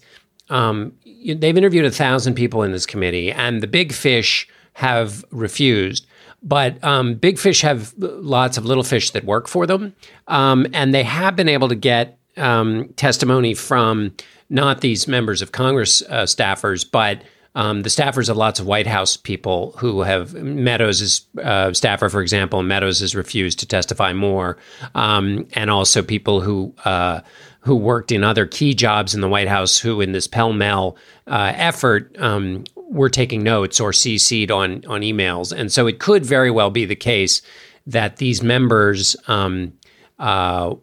[0.50, 6.08] um, they've interviewed a thousand people in this committee, and the big fish have refused.
[6.44, 9.94] But um, big fish have lots of little fish that work for them,
[10.28, 14.16] um, and they have been able to get um, testimony from
[14.50, 17.22] not these members of Congress uh, staffers, but
[17.54, 22.22] um, the staffers of lots of White House people who have Meadows uh, staffer, for
[22.22, 22.64] example.
[22.64, 24.58] Meadows has refused to testify more,
[24.96, 27.20] um, and also people who uh,
[27.62, 30.96] who worked in other key jobs in the White House who, in this pell mell
[31.28, 36.26] uh, effort, um, were taking notes or CC'd on on emails, and so it could
[36.26, 37.42] very well be the case
[37.86, 39.74] that these members um,
[40.20, 40.74] uh,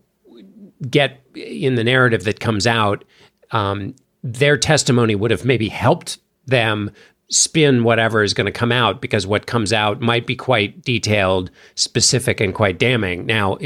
[0.90, 3.04] get in the narrative that comes out.
[3.52, 6.18] Um, their testimony would have maybe helped
[6.48, 6.90] them
[7.30, 11.50] spin whatever is going to come out because what comes out might be quite detailed,
[11.74, 13.26] specific, and quite damning.
[13.26, 13.58] Now,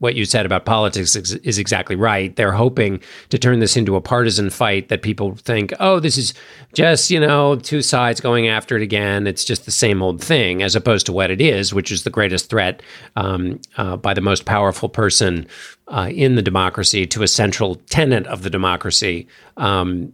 [0.00, 2.36] what you said about politics is, is, exactly right.
[2.36, 6.34] They're hoping to turn this into a partisan fight that people think, oh, this is
[6.74, 9.26] just, you know, two sides going after it again.
[9.26, 12.10] It's just the same old thing, as opposed to what it is, which is the
[12.10, 12.82] greatest threat
[13.16, 15.46] um, uh, by the most powerful person
[15.88, 19.26] uh, in the democracy to a central tenet of the democracy.
[19.56, 20.12] Um,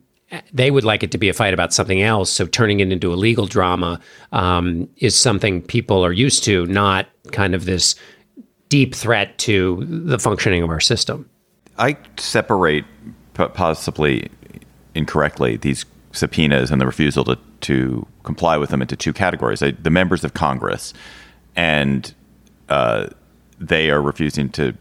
[0.53, 2.31] they would like it to be a fight about something else.
[2.31, 4.01] So turning it into a legal drama
[4.33, 7.95] um, is something people are used to, not kind of this
[8.69, 11.29] deep threat to the functioning of our system.
[11.79, 12.85] I separate,
[13.35, 14.31] possibly
[14.95, 19.61] incorrectly, these subpoenas and the refusal to, to comply with them into two categories.
[19.61, 20.93] the members of Congress,
[21.57, 22.15] and
[22.69, 23.09] uh,
[23.59, 24.75] they are refusing to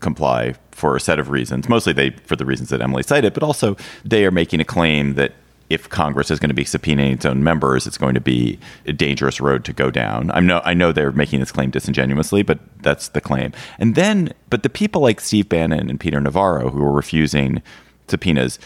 [0.00, 1.68] comply for a set of reasons.
[1.68, 5.14] Mostly they for the reasons that Emily cited, but also they are making a claim
[5.14, 5.32] that
[5.68, 8.92] if Congress is going to be subpoenaing its own members, it's going to be a
[8.92, 10.30] dangerous road to go down.
[10.32, 13.52] I know I know they're making this claim disingenuously, but that's the claim.
[13.78, 17.62] And then, but the people like Steve Bannon and Peter Navarro who are refusing
[18.06, 18.58] subpoenas,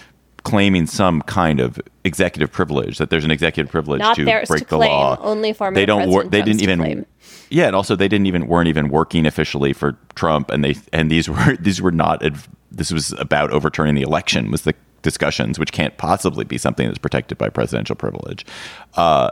[0.45, 4.57] claiming some kind of executive privilege that there's an executive privilege Not to break to
[4.59, 4.91] the claim.
[4.91, 5.19] law.
[5.21, 6.09] Only former they don't.
[6.09, 7.07] Wor- they didn't even.
[7.51, 11.11] Yeah, and also they didn't even weren't even working officially for Trump, and they and
[11.11, 12.23] these were these were not.
[12.71, 14.51] This was about overturning the election.
[14.51, 18.45] Was the discussions, which can't possibly be something that's protected by presidential privilege.
[18.95, 19.31] Uh,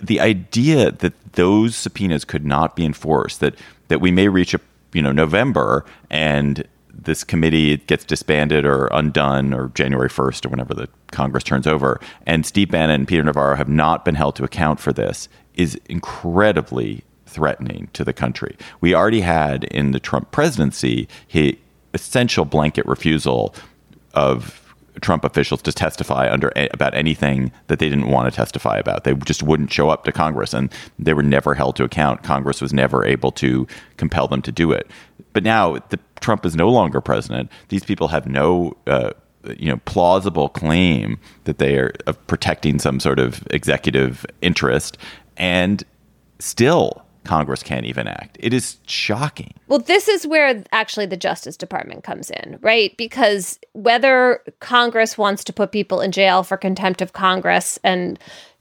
[0.00, 3.56] the idea that those subpoenas could not be enforced, that
[3.88, 4.60] that we may reach a
[4.92, 6.66] you know November and
[6.96, 12.00] this committee gets disbanded or undone or January 1st or whenever the Congress turns over,
[12.26, 15.78] and Steve Bannon and Peter Navarro have not been held to account for this, is
[15.88, 18.56] incredibly threatening to the country.
[18.80, 21.54] We already had in the Trump presidency his
[21.92, 23.54] essential blanket refusal
[24.14, 24.63] of
[25.00, 29.04] Trump officials to testify under about anything that they didn't want to testify about.
[29.04, 32.22] They just wouldn't show up to Congress, and they were never held to account.
[32.22, 33.66] Congress was never able to
[33.96, 34.88] compel them to do it.
[35.32, 37.50] But now the, Trump is no longer president.
[37.68, 38.76] These people have no.
[38.86, 39.10] Uh,
[39.58, 41.92] you know, plausible claim that they are
[42.28, 44.96] protecting some sort of executive interest,
[45.36, 45.84] and
[46.38, 48.36] still Congress can't even act.
[48.40, 49.54] It is shocking.
[49.68, 52.96] Well, this is where actually the Justice Department comes in, right?
[52.96, 58.18] Because whether Congress wants to put people in jail for contempt of Congress and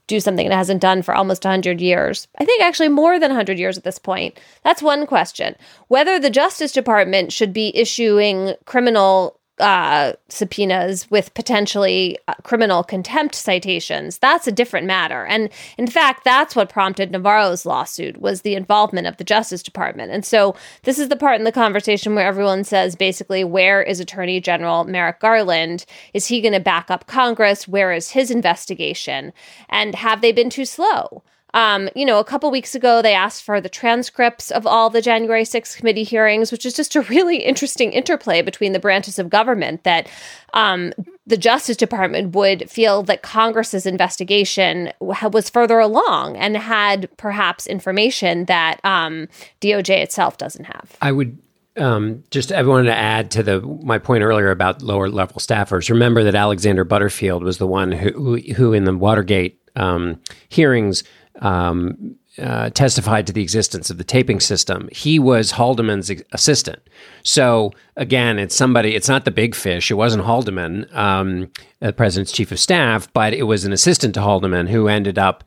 [0.07, 2.27] do something it hasn't done for almost 100 years.
[2.37, 4.37] I think actually more than 100 years at this point.
[4.63, 5.55] That's one question.
[5.87, 13.35] Whether the Justice Department should be issuing criminal uh, subpoenas with potentially uh, criminal contempt
[13.35, 15.25] citations that's a different matter.
[15.25, 20.11] And in fact that's what prompted navarro's lawsuit was the involvement of the justice department.
[20.11, 23.99] And so this is the part in the conversation where everyone says basically where is
[23.99, 25.85] attorney general merrick garland?
[26.13, 27.67] Is he going to back up congress?
[27.67, 29.33] Where is his investigation?
[29.69, 31.23] And have they been too slow
[31.53, 35.01] um, you know, a couple weeks ago, they asked for the transcripts of all the
[35.01, 39.29] January 6th committee hearings, which is just a really interesting interplay between the branches of
[39.29, 40.09] government that
[40.53, 40.93] um,
[41.27, 48.45] the Justice Department would feel that Congress's investigation was further along and had perhaps information
[48.45, 49.27] that um,
[49.61, 50.97] DOJ itself doesn't have.
[51.01, 51.37] I would
[51.77, 55.89] um, just I wanted to add to the my point earlier about lower level staffers.
[55.89, 61.03] Remember that Alexander Butterfield was the one who who, who in the Watergate um, hearings
[61.43, 64.89] um, uh, testified to the existence of the taping system.
[64.91, 66.79] He was Haldeman's assistant.
[67.21, 68.95] So again, it's somebody.
[68.95, 69.91] It's not the big fish.
[69.91, 74.21] It wasn't Haldeman, um, the president's chief of staff, but it was an assistant to
[74.21, 75.43] Haldeman who ended up,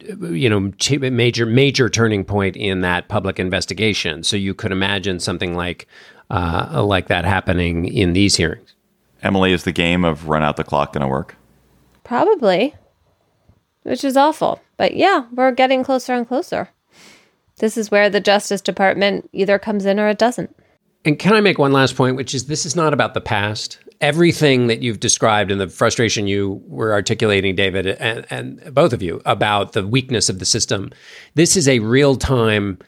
[0.00, 0.72] you know,
[1.10, 4.24] major major turning point in that public investigation.
[4.24, 5.86] So you could imagine something like
[6.30, 8.74] uh, like that happening in these hearings.
[9.22, 11.36] Emily, is the game of run out the clock going to work?
[12.02, 12.74] Probably.
[13.82, 14.60] Which is awful.
[14.76, 16.68] But yeah, we're getting closer and closer.
[17.58, 20.54] This is where the Justice Department either comes in or it doesn't.
[21.04, 23.78] And can I make one last point, which is this is not about the past.
[24.00, 29.02] Everything that you've described and the frustration you were articulating, David, and, and both of
[29.02, 30.90] you, about the weakness of the system,
[31.34, 32.78] this is a real time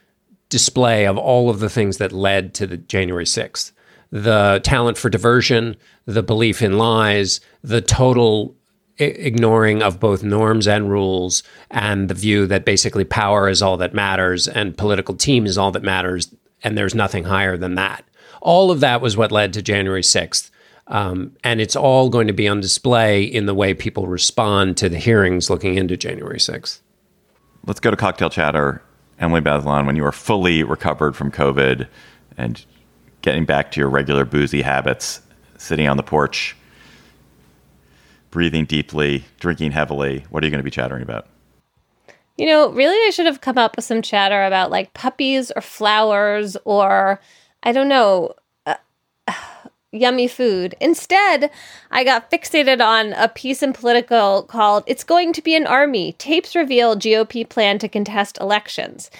[0.49, 3.72] display of all of the things that led to the January 6th
[4.11, 5.74] the talent for diversion,
[6.07, 8.55] the belief in lies, the total
[8.99, 13.95] ignoring of both norms and rules, and the view that basically power is all that
[13.95, 18.05] matters and political team is all that matters, and there's nothing higher than that.
[18.40, 20.51] All of that was what led to January 6th.
[20.86, 24.88] Um, and it's all going to be on display in the way people respond to
[24.88, 26.80] the hearings looking into January 6th.
[27.66, 28.82] Let's go to cocktail chatter.
[29.18, 31.88] Emily Bazelon, when you are fully recovered from COVID
[32.36, 32.64] and
[33.22, 35.22] getting back to your regular boozy habits,
[35.57, 36.57] sitting on the porch,
[38.35, 41.28] breathing deeply, drinking heavily, what are you going to be chattering about?
[42.37, 45.62] You know, really, I should have come up with some chatter about like puppies or
[45.62, 47.20] flowers or
[47.62, 48.35] I don't know,
[48.66, 48.74] uh,
[49.93, 50.74] yummy food.
[50.80, 51.49] Instead,
[51.93, 56.14] I got fixated on a piece in Politico called It's Going to Be an Army
[56.14, 59.12] Tapes Reveal GOP Plan to Contest Elections.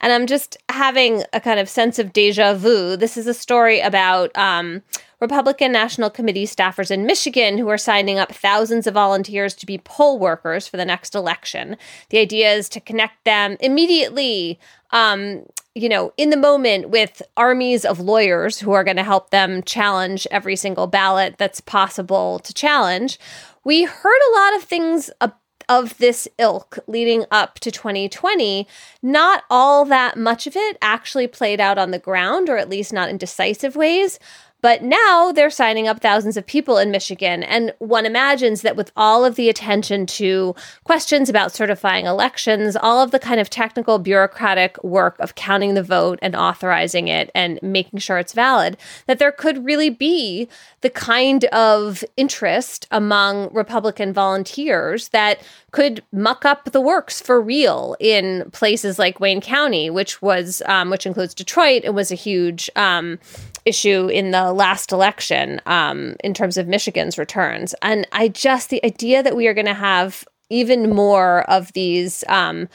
[0.00, 2.96] And I'm just having a kind of sense of deja vu.
[2.96, 4.82] This is a story about um,
[5.20, 9.78] Republican National Committee staffers in Michigan who are signing up thousands of volunteers to be
[9.78, 11.76] poll workers for the next election.
[12.10, 14.58] The idea is to connect them immediately,
[14.90, 19.30] um, you know, in the moment with armies of lawyers who are going to help
[19.30, 23.18] them challenge every single ballot that's possible to challenge.
[23.64, 28.66] We heard a lot of things about of this ilk leading up to 2020,
[29.02, 32.92] not all that much of it actually played out on the ground, or at least
[32.92, 34.18] not in decisive ways.
[34.62, 37.42] But now they're signing up thousands of people in Michigan.
[37.42, 40.54] And one imagines that with all of the attention to
[40.84, 45.82] questions about certifying elections, all of the kind of technical bureaucratic work of counting the
[45.82, 48.76] vote and authorizing it and making sure it's valid,
[49.06, 50.48] that there could really be
[50.80, 55.40] the kind of interest among Republican volunteers that
[55.70, 60.90] could muck up the works for real in places like Wayne County, which was um,
[60.90, 61.82] which includes Detroit.
[61.84, 63.18] It was a huge um,
[63.66, 67.74] issue in the last election um, in terms of Michigan's returns.
[67.82, 72.24] And I just the idea that we are going to have even more of these.
[72.28, 72.68] Um,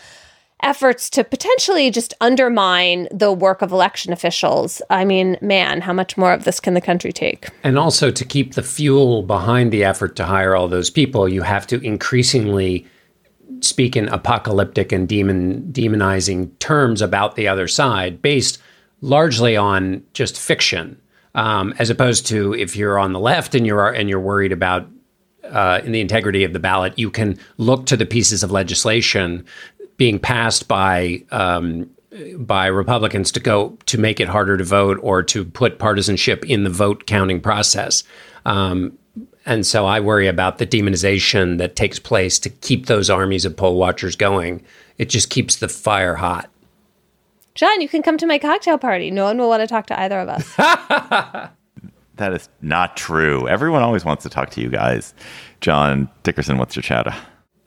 [0.63, 4.81] efforts to potentially just undermine the work of election officials.
[4.89, 7.49] I mean, man, how much more of this can the country take?
[7.63, 11.41] And also to keep the fuel behind the effort to hire all those people, you
[11.41, 12.85] have to increasingly
[13.61, 18.59] speak in apocalyptic and demon demonizing terms about the other side based
[19.01, 20.99] largely on just fiction.
[21.33, 24.87] Um, as opposed to if you're on the left and you're and you're worried about
[25.45, 29.45] uh, in the integrity of the ballot, you can look to the pieces of legislation
[29.95, 31.89] being passed by um,
[32.37, 36.63] by Republicans to go to make it harder to vote or to put partisanship in
[36.63, 38.03] the vote counting process.
[38.45, 38.97] Um,
[39.45, 43.55] and so I worry about the demonization that takes place to keep those armies of
[43.57, 44.63] poll watchers going.
[44.97, 46.50] It just keeps the fire hot.
[47.55, 49.11] John, you can come to my cocktail party.
[49.11, 50.55] No one will want to talk to either of us.
[52.15, 53.47] that is not true.
[53.47, 55.13] Everyone always wants to talk to you guys.
[55.59, 57.13] John Dickerson, what's your chatter?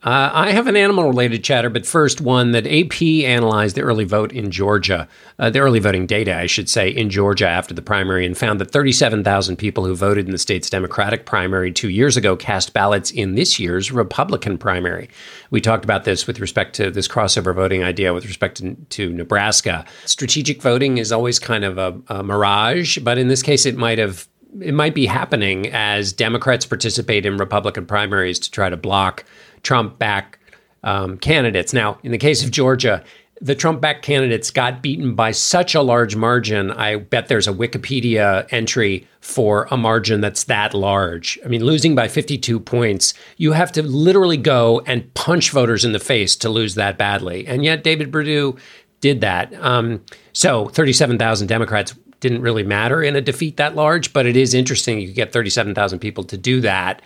[0.05, 4.03] Uh, I have an animal related chatter, but first one that AP analyzed the early
[4.03, 5.07] vote in Georgia,
[5.39, 8.61] uh, the early voting data, I should say, in Georgia after the primary, and found
[8.61, 13.09] that 37,000 people who voted in the state's Democratic primary two years ago cast ballots
[13.09, 15.09] in this year's Republican primary.
[15.49, 19.11] We talked about this with respect to this crossover voting idea with respect to, to
[19.11, 19.85] Nebraska.
[20.05, 23.97] Strategic voting is always kind of a, a mirage, but in this case, it might
[23.97, 24.27] have
[24.61, 29.25] it might be happening as Democrats participate in Republican primaries to try to block
[29.65, 30.39] Trump back
[30.83, 31.73] um, candidates.
[31.73, 33.03] Now, in the case of Georgia,
[33.41, 36.71] the Trump back candidates got beaten by such a large margin.
[36.71, 41.37] I bet there's a Wikipedia entry for a margin that's that large.
[41.43, 45.91] I mean, losing by 52 points, you have to literally go and punch voters in
[45.91, 47.45] the face to lose that badly.
[47.45, 48.55] And yet, David Perdue
[49.01, 49.53] did that.
[49.61, 50.01] Um,
[50.31, 54.99] so, 37,000 Democrats didn't really matter in a defeat that large, but it is interesting
[54.99, 57.01] you get 37,000 people to do that.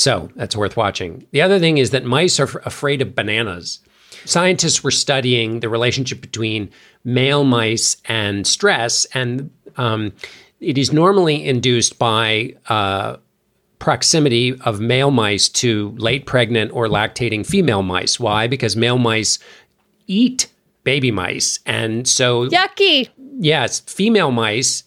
[0.00, 1.26] So that's worth watching.
[1.32, 3.80] The other thing is that mice are afraid of bananas.
[4.24, 6.70] Scientists were studying the relationship between
[7.04, 10.14] male mice and stress, and um,
[10.58, 13.18] it is normally induced by uh,
[13.78, 18.18] proximity of male mice to late pregnant or lactating female mice.
[18.18, 18.46] Why?
[18.46, 19.38] Because male mice
[20.06, 20.46] eat
[20.82, 21.58] baby mice.
[21.66, 23.10] And so yucky.
[23.38, 24.84] Yes, female mice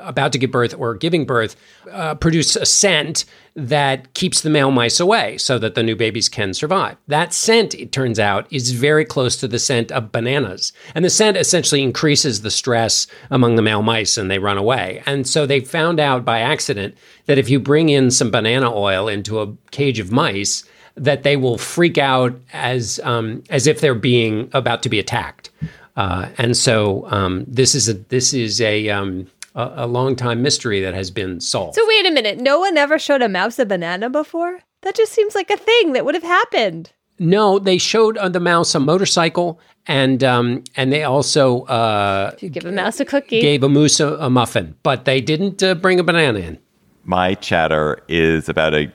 [0.00, 1.56] about to give birth or giving birth
[1.90, 6.28] uh, produce a scent that keeps the male mice away so that the new babies
[6.28, 6.96] can survive.
[7.08, 10.72] That scent, it turns out, is very close to the scent of bananas.
[10.94, 15.02] And the scent essentially increases the stress among the male mice and they run away.
[15.06, 16.96] And so they found out by accident
[17.26, 21.36] that if you bring in some banana oil into a cage of mice, that they
[21.36, 25.50] will freak out as um, as if they're being about to be attacked.
[25.96, 29.26] Uh, and so um, this is a this is a um,
[29.58, 31.74] a, a long time mystery that has been solved.
[31.74, 32.38] So wait a minute.
[32.38, 34.60] No one ever showed a mouse a banana before?
[34.82, 36.92] That just seems like a thing that would have happened.
[37.18, 42.48] No, they showed uh, the mouse a motorcycle, and um, and they also uh, you
[42.48, 45.74] give a mouse a cookie, gave a moose a, a muffin, but they didn't uh,
[45.74, 46.58] bring a banana in.
[47.02, 48.92] My chatter is about a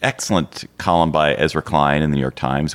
[0.00, 2.74] excellent column by Ezra Klein in the New York Times.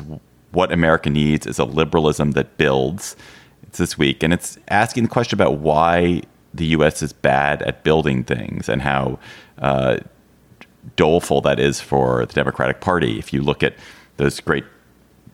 [0.52, 3.16] What America needs is a liberalism that builds.
[3.64, 6.22] It's this week, and it's asking the question about why
[6.56, 7.02] the U.S.
[7.02, 9.20] is bad at building things and how
[9.60, 9.98] uh,
[10.96, 13.20] doleful that is for the Democratic Party.
[13.20, 13.76] If you look at
[14.18, 14.66] those great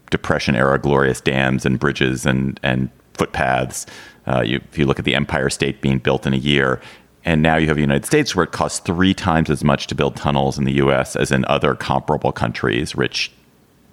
[0.09, 3.85] Depression era glorious dams and bridges and and footpaths,
[4.27, 6.81] uh, you, if you look at the Empire State being built in a year,
[7.23, 9.95] and now you have the United States where it costs three times as much to
[9.95, 11.15] build tunnels in the U.S.
[11.15, 13.31] as in other comparable countries, rich,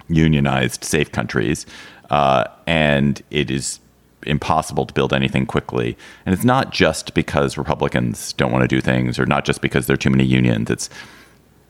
[0.09, 1.65] unionized, safe countries,
[2.09, 3.79] uh, and it is
[4.23, 5.97] impossible to build anything quickly.
[6.25, 9.87] And it's not just because Republicans don't want to do things or not just because
[9.87, 10.69] there are too many unions.
[10.69, 10.89] It's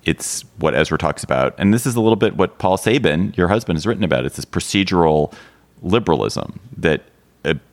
[0.06, 1.54] it's what Ezra talks about.
[1.58, 4.26] And this is a little bit what Paul Sabin, your husband, has written about.
[4.26, 5.34] It's this procedural
[5.82, 7.04] liberalism that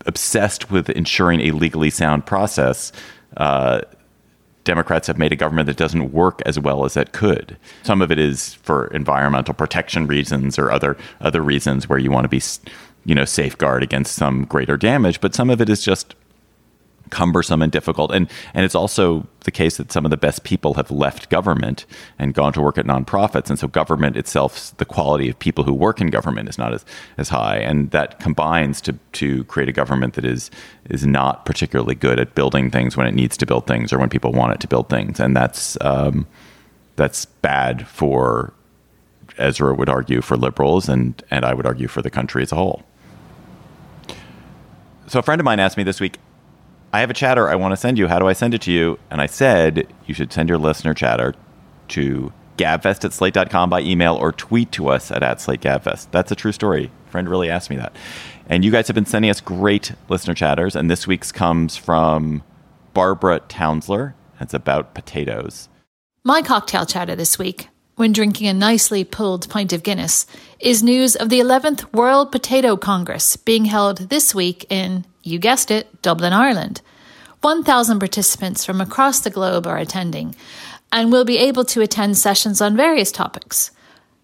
[0.07, 2.93] obsessed with ensuring a legally sound process.
[3.37, 3.81] Uh,
[4.64, 7.57] Democrats have made a government that doesn't work as well as it could.
[7.85, 12.24] Some of it is for environmental protection reasons or other other reasons where you want
[12.24, 12.43] to be
[13.07, 16.14] you know safeguard against some greater damage but some of it is just
[17.11, 18.12] cumbersome and difficult.
[18.12, 21.86] And and it's also the case that some of the best people have left government
[22.18, 23.48] and gone to work at nonprofits.
[23.48, 26.84] And so government itself the quality of people who work in government is not as
[27.18, 27.59] as high.
[27.59, 30.50] And that combines to to create a government that is
[30.90, 34.09] is not particularly good at building things when it needs to build things or when
[34.09, 35.20] people want it to build things.
[35.20, 36.26] And that's um,
[36.96, 38.52] that's bad for
[39.38, 42.57] Ezra would argue for liberals and and I would argue for the country as a
[42.57, 42.82] whole
[45.07, 46.18] so a friend of mine asked me this week,
[46.92, 48.09] I have a chatter I want to send you.
[48.09, 48.98] How do I send it to you?
[49.11, 51.34] And I said, you should send your listener chatter
[51.88, 56.11] to gabfest at slate.com by email or tweet to us at, at slategabfest.
[56.11, 56.90] That's a true story.
[57.07, 57.94] A friend really asked me that.
[58.48, 60.74] And you guys have been sending us great listener chatters.
[60.74, 62.42] And this week's comes from
[62.94, 64.14] Barbara Townsler.
[64.40, 65.68] It's about potatoes.
[66.24, 70.26] My cocktail chatter this week when drinking a nicely pulled pint of Guinness,
[70.61, 75.70] is news of the 11th World Potato Congress being held this week in, you guessed
[75.70, 76.82] it, Dublin, Ireland.
[77.40, 80.34] 1,000 participants from across the globe are attending
[80.92, 83.70] and will be able to attend sessions on various topics.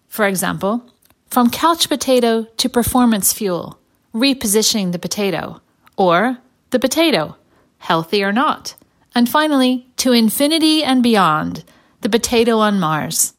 [0.07, 0.85] For example,
[1.27, 3.79] from couch potato to performance fuel,
[4.13, 5.61] repositioning the potato,
[5.97, 6.37] or
[6.69, 7.37] the potato,
[7.79, 8.75] healthy or not,
[9.15, 11.63] and finally, to infinity and beyond,
[12.01, 13.33] the potato on Mars.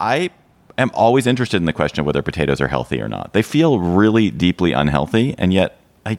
[0.00, 0.30] I
[0.76, 3.32] am always interested in the question of whether potatoes are healthy or not.
[3.32, 6.18] They feel really deeply unhealthy, and yet I,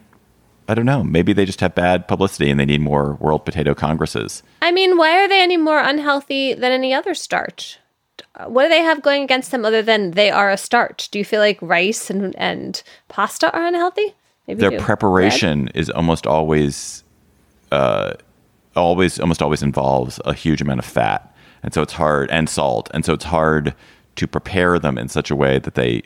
[0.68, 1.02] I don't know.
[1.02, 4.42] Maybe they just have bad publicity and they need more World Potato Congresses.
[4.62, 7.78] I mean, why are they any more unhealthy than any other starch?
[8.46, 11.08] What do they have going against them other than they are a starch?
[11.10, 14.14] Do you feel like rice and, and pasta are unhealthy?
[14.46, 15.76] Maybe Their preparation Bread?
[15.76, 17.02] is almost always,
[17.72, 18.14] uh,
[18.76, 21.29] always almost always involves a huge amount of fat
[21.62, 22.90] and so it's hard and salt.
[22.92, 23.74] And so it's hard
[24.16, 26.02] to prepare them in such a way that they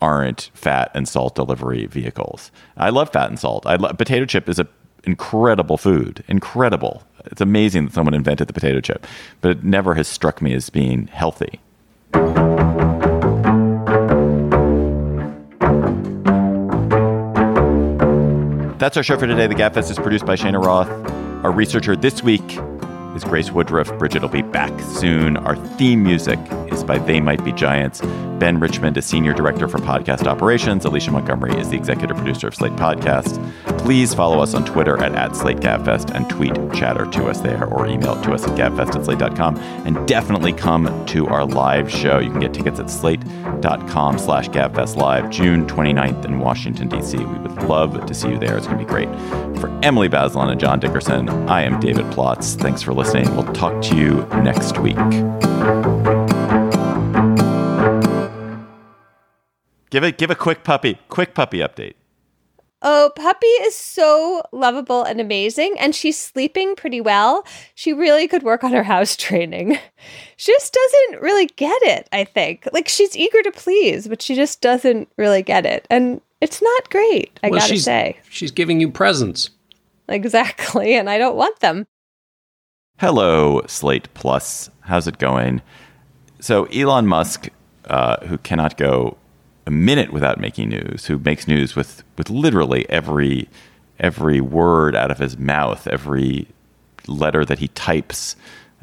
[0.00, 2.50] aren't fat and salt delivery vehicles.
[2.76, 3.66] I love fat and salt.
[3.66, 4.68] I love potato chip is an
[5.04, 6.24] incredible food.
[6.28, 7.02] Incredible.
[7.26, 9.06] It's amazing that someone invented the potato chip
[9.40, 11.60] but it never has struck me as being healthy.
[18.78, 19.46] That's our show for today.
[19.46, 20.88] The Gabfest is produced by Shayna Roth.
[21.44, 22.58] Our researcher this week
[23.14, 23.96] is Grace Woodruff.
[23.98, 25.36] Bridget will be back soon.
[25.36, 26.38] Our theme music
[26.70, 28.00] is by They Might Be Giants.
[28.40, 30.86] Ben Richmond is Senior Director for Podcast Operations.
[30.86, 33.38] Alicia Montgomery is the Executive Producer of Slate Podcasts.
[33.78, 37.86] Please follow us on Twitter at, at SlateGabFest and tweet chatter to us there or
[37.86, 39.58] email to us at gabfest at slate.com.
[39.84, 42.18] And definitely come to our live show.
[42.18, 47.18] You can get tickets at slate.com slash gabfest live, June 29th in Washington, D.C.
[47.18, 48.56] We would love to see you there.
[48.56, 49.08] It's going to be great.
[49.60, 52.54] For Emily Bazelon and John Dickerson, I am David Plotz.
[52.58, 53.34] Thanks for listening.
[53.34, 54.96] We'll talk to you next week.
[59.88, 61.94] Give it give a quick puppy quick puppy update.
[62.82, 67.44] Oh, Puppy is so lovable and amazing, and she's sleeping pretty well.
[67.74, 69.78] She really could work on her house training.
[70.38, 72.66] She just doesn't really get it, I think.
[72.72, 75.86] Like, she's eager to please, but she just doesn't really get it.
[75.90, 78.18] And it's not great, I well, gotta she's, say.
[78.30, 79.50] She's giving you presents.
[80.08, 81.86] Exactly, and I don't want them.
[83.00, 84.68] Hello, Slate Plus.
[84.80, 85.62] How's it going?
[86.38, 87.48] So, Elon Musk,
[87.86, 89.16] uh, who cannot go
[89.66, 93.48] a minute without making news, who makes news with, with literally every
[93.98, 96.46] every word out of his mouth, every
[97.06, 98.36] letter that he types,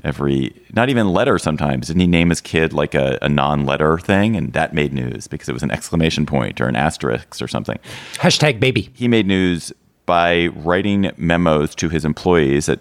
[0.03, 1.85] every not even letter sometimes.
[1.85, 4.35] Didn't he name his kid like a, a non-letter thing?
[4.35, 7.77] And that made news because it was an exclamation point or an asterisk or something.
[8.15, 8.89] Hashtag baby.
[8.95, 9.71] He made news
[10.07, 12.79] by writing memos to his employees at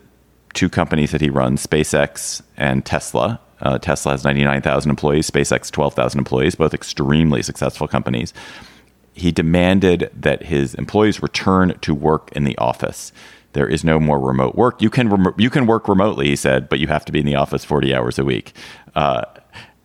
[0.56, 3.38] two companies that he runs, SpaceX and Tesla.
[3.60, 8.34] Uh, Tesla has 99,000 employees, SpaceX 12,000 employees, both extremely successful companies.
[9.14, 13.12] He demanded that his employees return to work in the office.
[13.52, 14.82] There is no more remote work.
[14.82, 17.26] You can rem- you can work remotely, he said, but you have to be in
[17.26, 18.52] the office 40 hours a week.
[18.94, 19.22] Uh,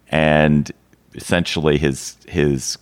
[0.10, 0.72] and
[1.16, 2.78] essentially, his his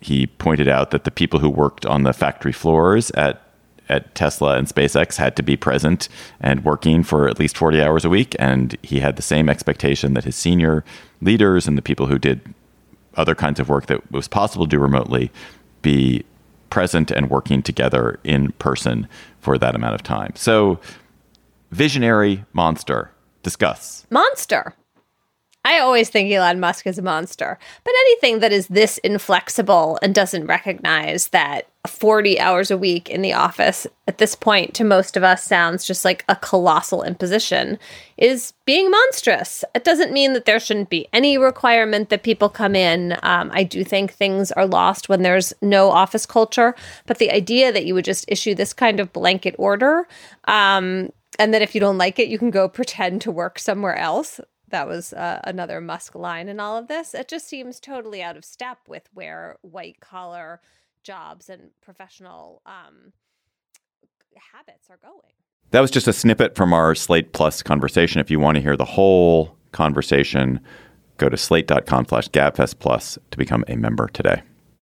[0.00, 3.42] he pointed out that the people who worked on the factory floors at
[3.88, 6.08] at Tesla and SpaceX had to be present
[6.40, 8.36] and working for at least 40 hours a week.
[8.38, 10.84] And he had the same expectation that his senior
[11.20, 12.54] leaders and the people who did
[13.16, 15.30] other kinds of work that was possible to do remotely
[15.82, 16.24] be
[16.70, 19.06] present and working together in person
[19.40, 20.32] for that amount of time.
[20.34, 20.80] So,
[21.70, 23.10] visionary monster,
[23.42, 24.06] discuss.
[24.10, 24.74] Monster.
[25.64, 30.14] I always think Elon Musk is a monster, but anything that is this inflexible and
[30.14, 35.16] doesn't recognize that 40 hours a week in the office at this point to most
[35.16, 37.76] of us sounds just like a colossal imposition
[38.16, 39.64] is being monstrous.
[39.74, 43.18] It doesn't mean that there shouldn't be any requirement that people come in.
[43.24, 46.76] Um, I do think things are lost when there's no office culture,
[47.06, 50.06] but the idea that you would just issue this kind of blanket order
[50.44, 51.10] um,
[51.40, 54.40] and that if you don't like it, you can go pretend to work somewhere else
[54.68, 57.12] that was uh, another Musk line in all of this.
[57.12, 60.62] It just seems totally out of step with where white collar
[61.02, 63.12] jobs and professional um,
[64.52, 65.32] habits are going.
[65.70, 68.20] That was just a snippet from our Slate Plus conversation.
[68.20, 70.60] If you want to hear the whole conversation,
[71.16, 74.42] go to slate.com slash gabfest plus to become a member today.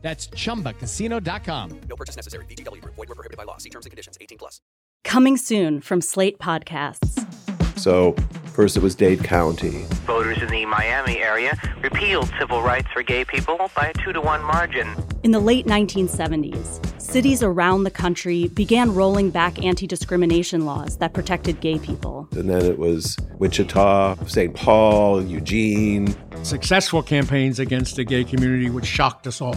[0.00, 1.80] That's chumbacasino.com.
[1.88, 2.44] No purchase necessary.
[2.46, 2.94] VGW Group.
[2.94, 3.58] Void were prohibited by law.
[3.58, 4.16] See terms and conditions.
[4.20, 4.60] 18 plus.
[5.04, 7.24] Coming soon from Slate Podcasts.
[7.78, 9.84] So, first it was Dade County.
[10.04, 14.20] Voters in the Miami area repealed civil rights for gay people by a two to
[14.20, 14.88] one margin.
[15.22, 21.12] In the late 1970s, cities around the country began rolling back anti discrimination laws that
[21.12, 22.28] protected gay people.
[22.32, 24.54] And then it was Wichita, St.
[24.54, 26.14] Paul, Eugene.
[26.42, 29.56] Successful campaigns against the gay community, which shocked us all.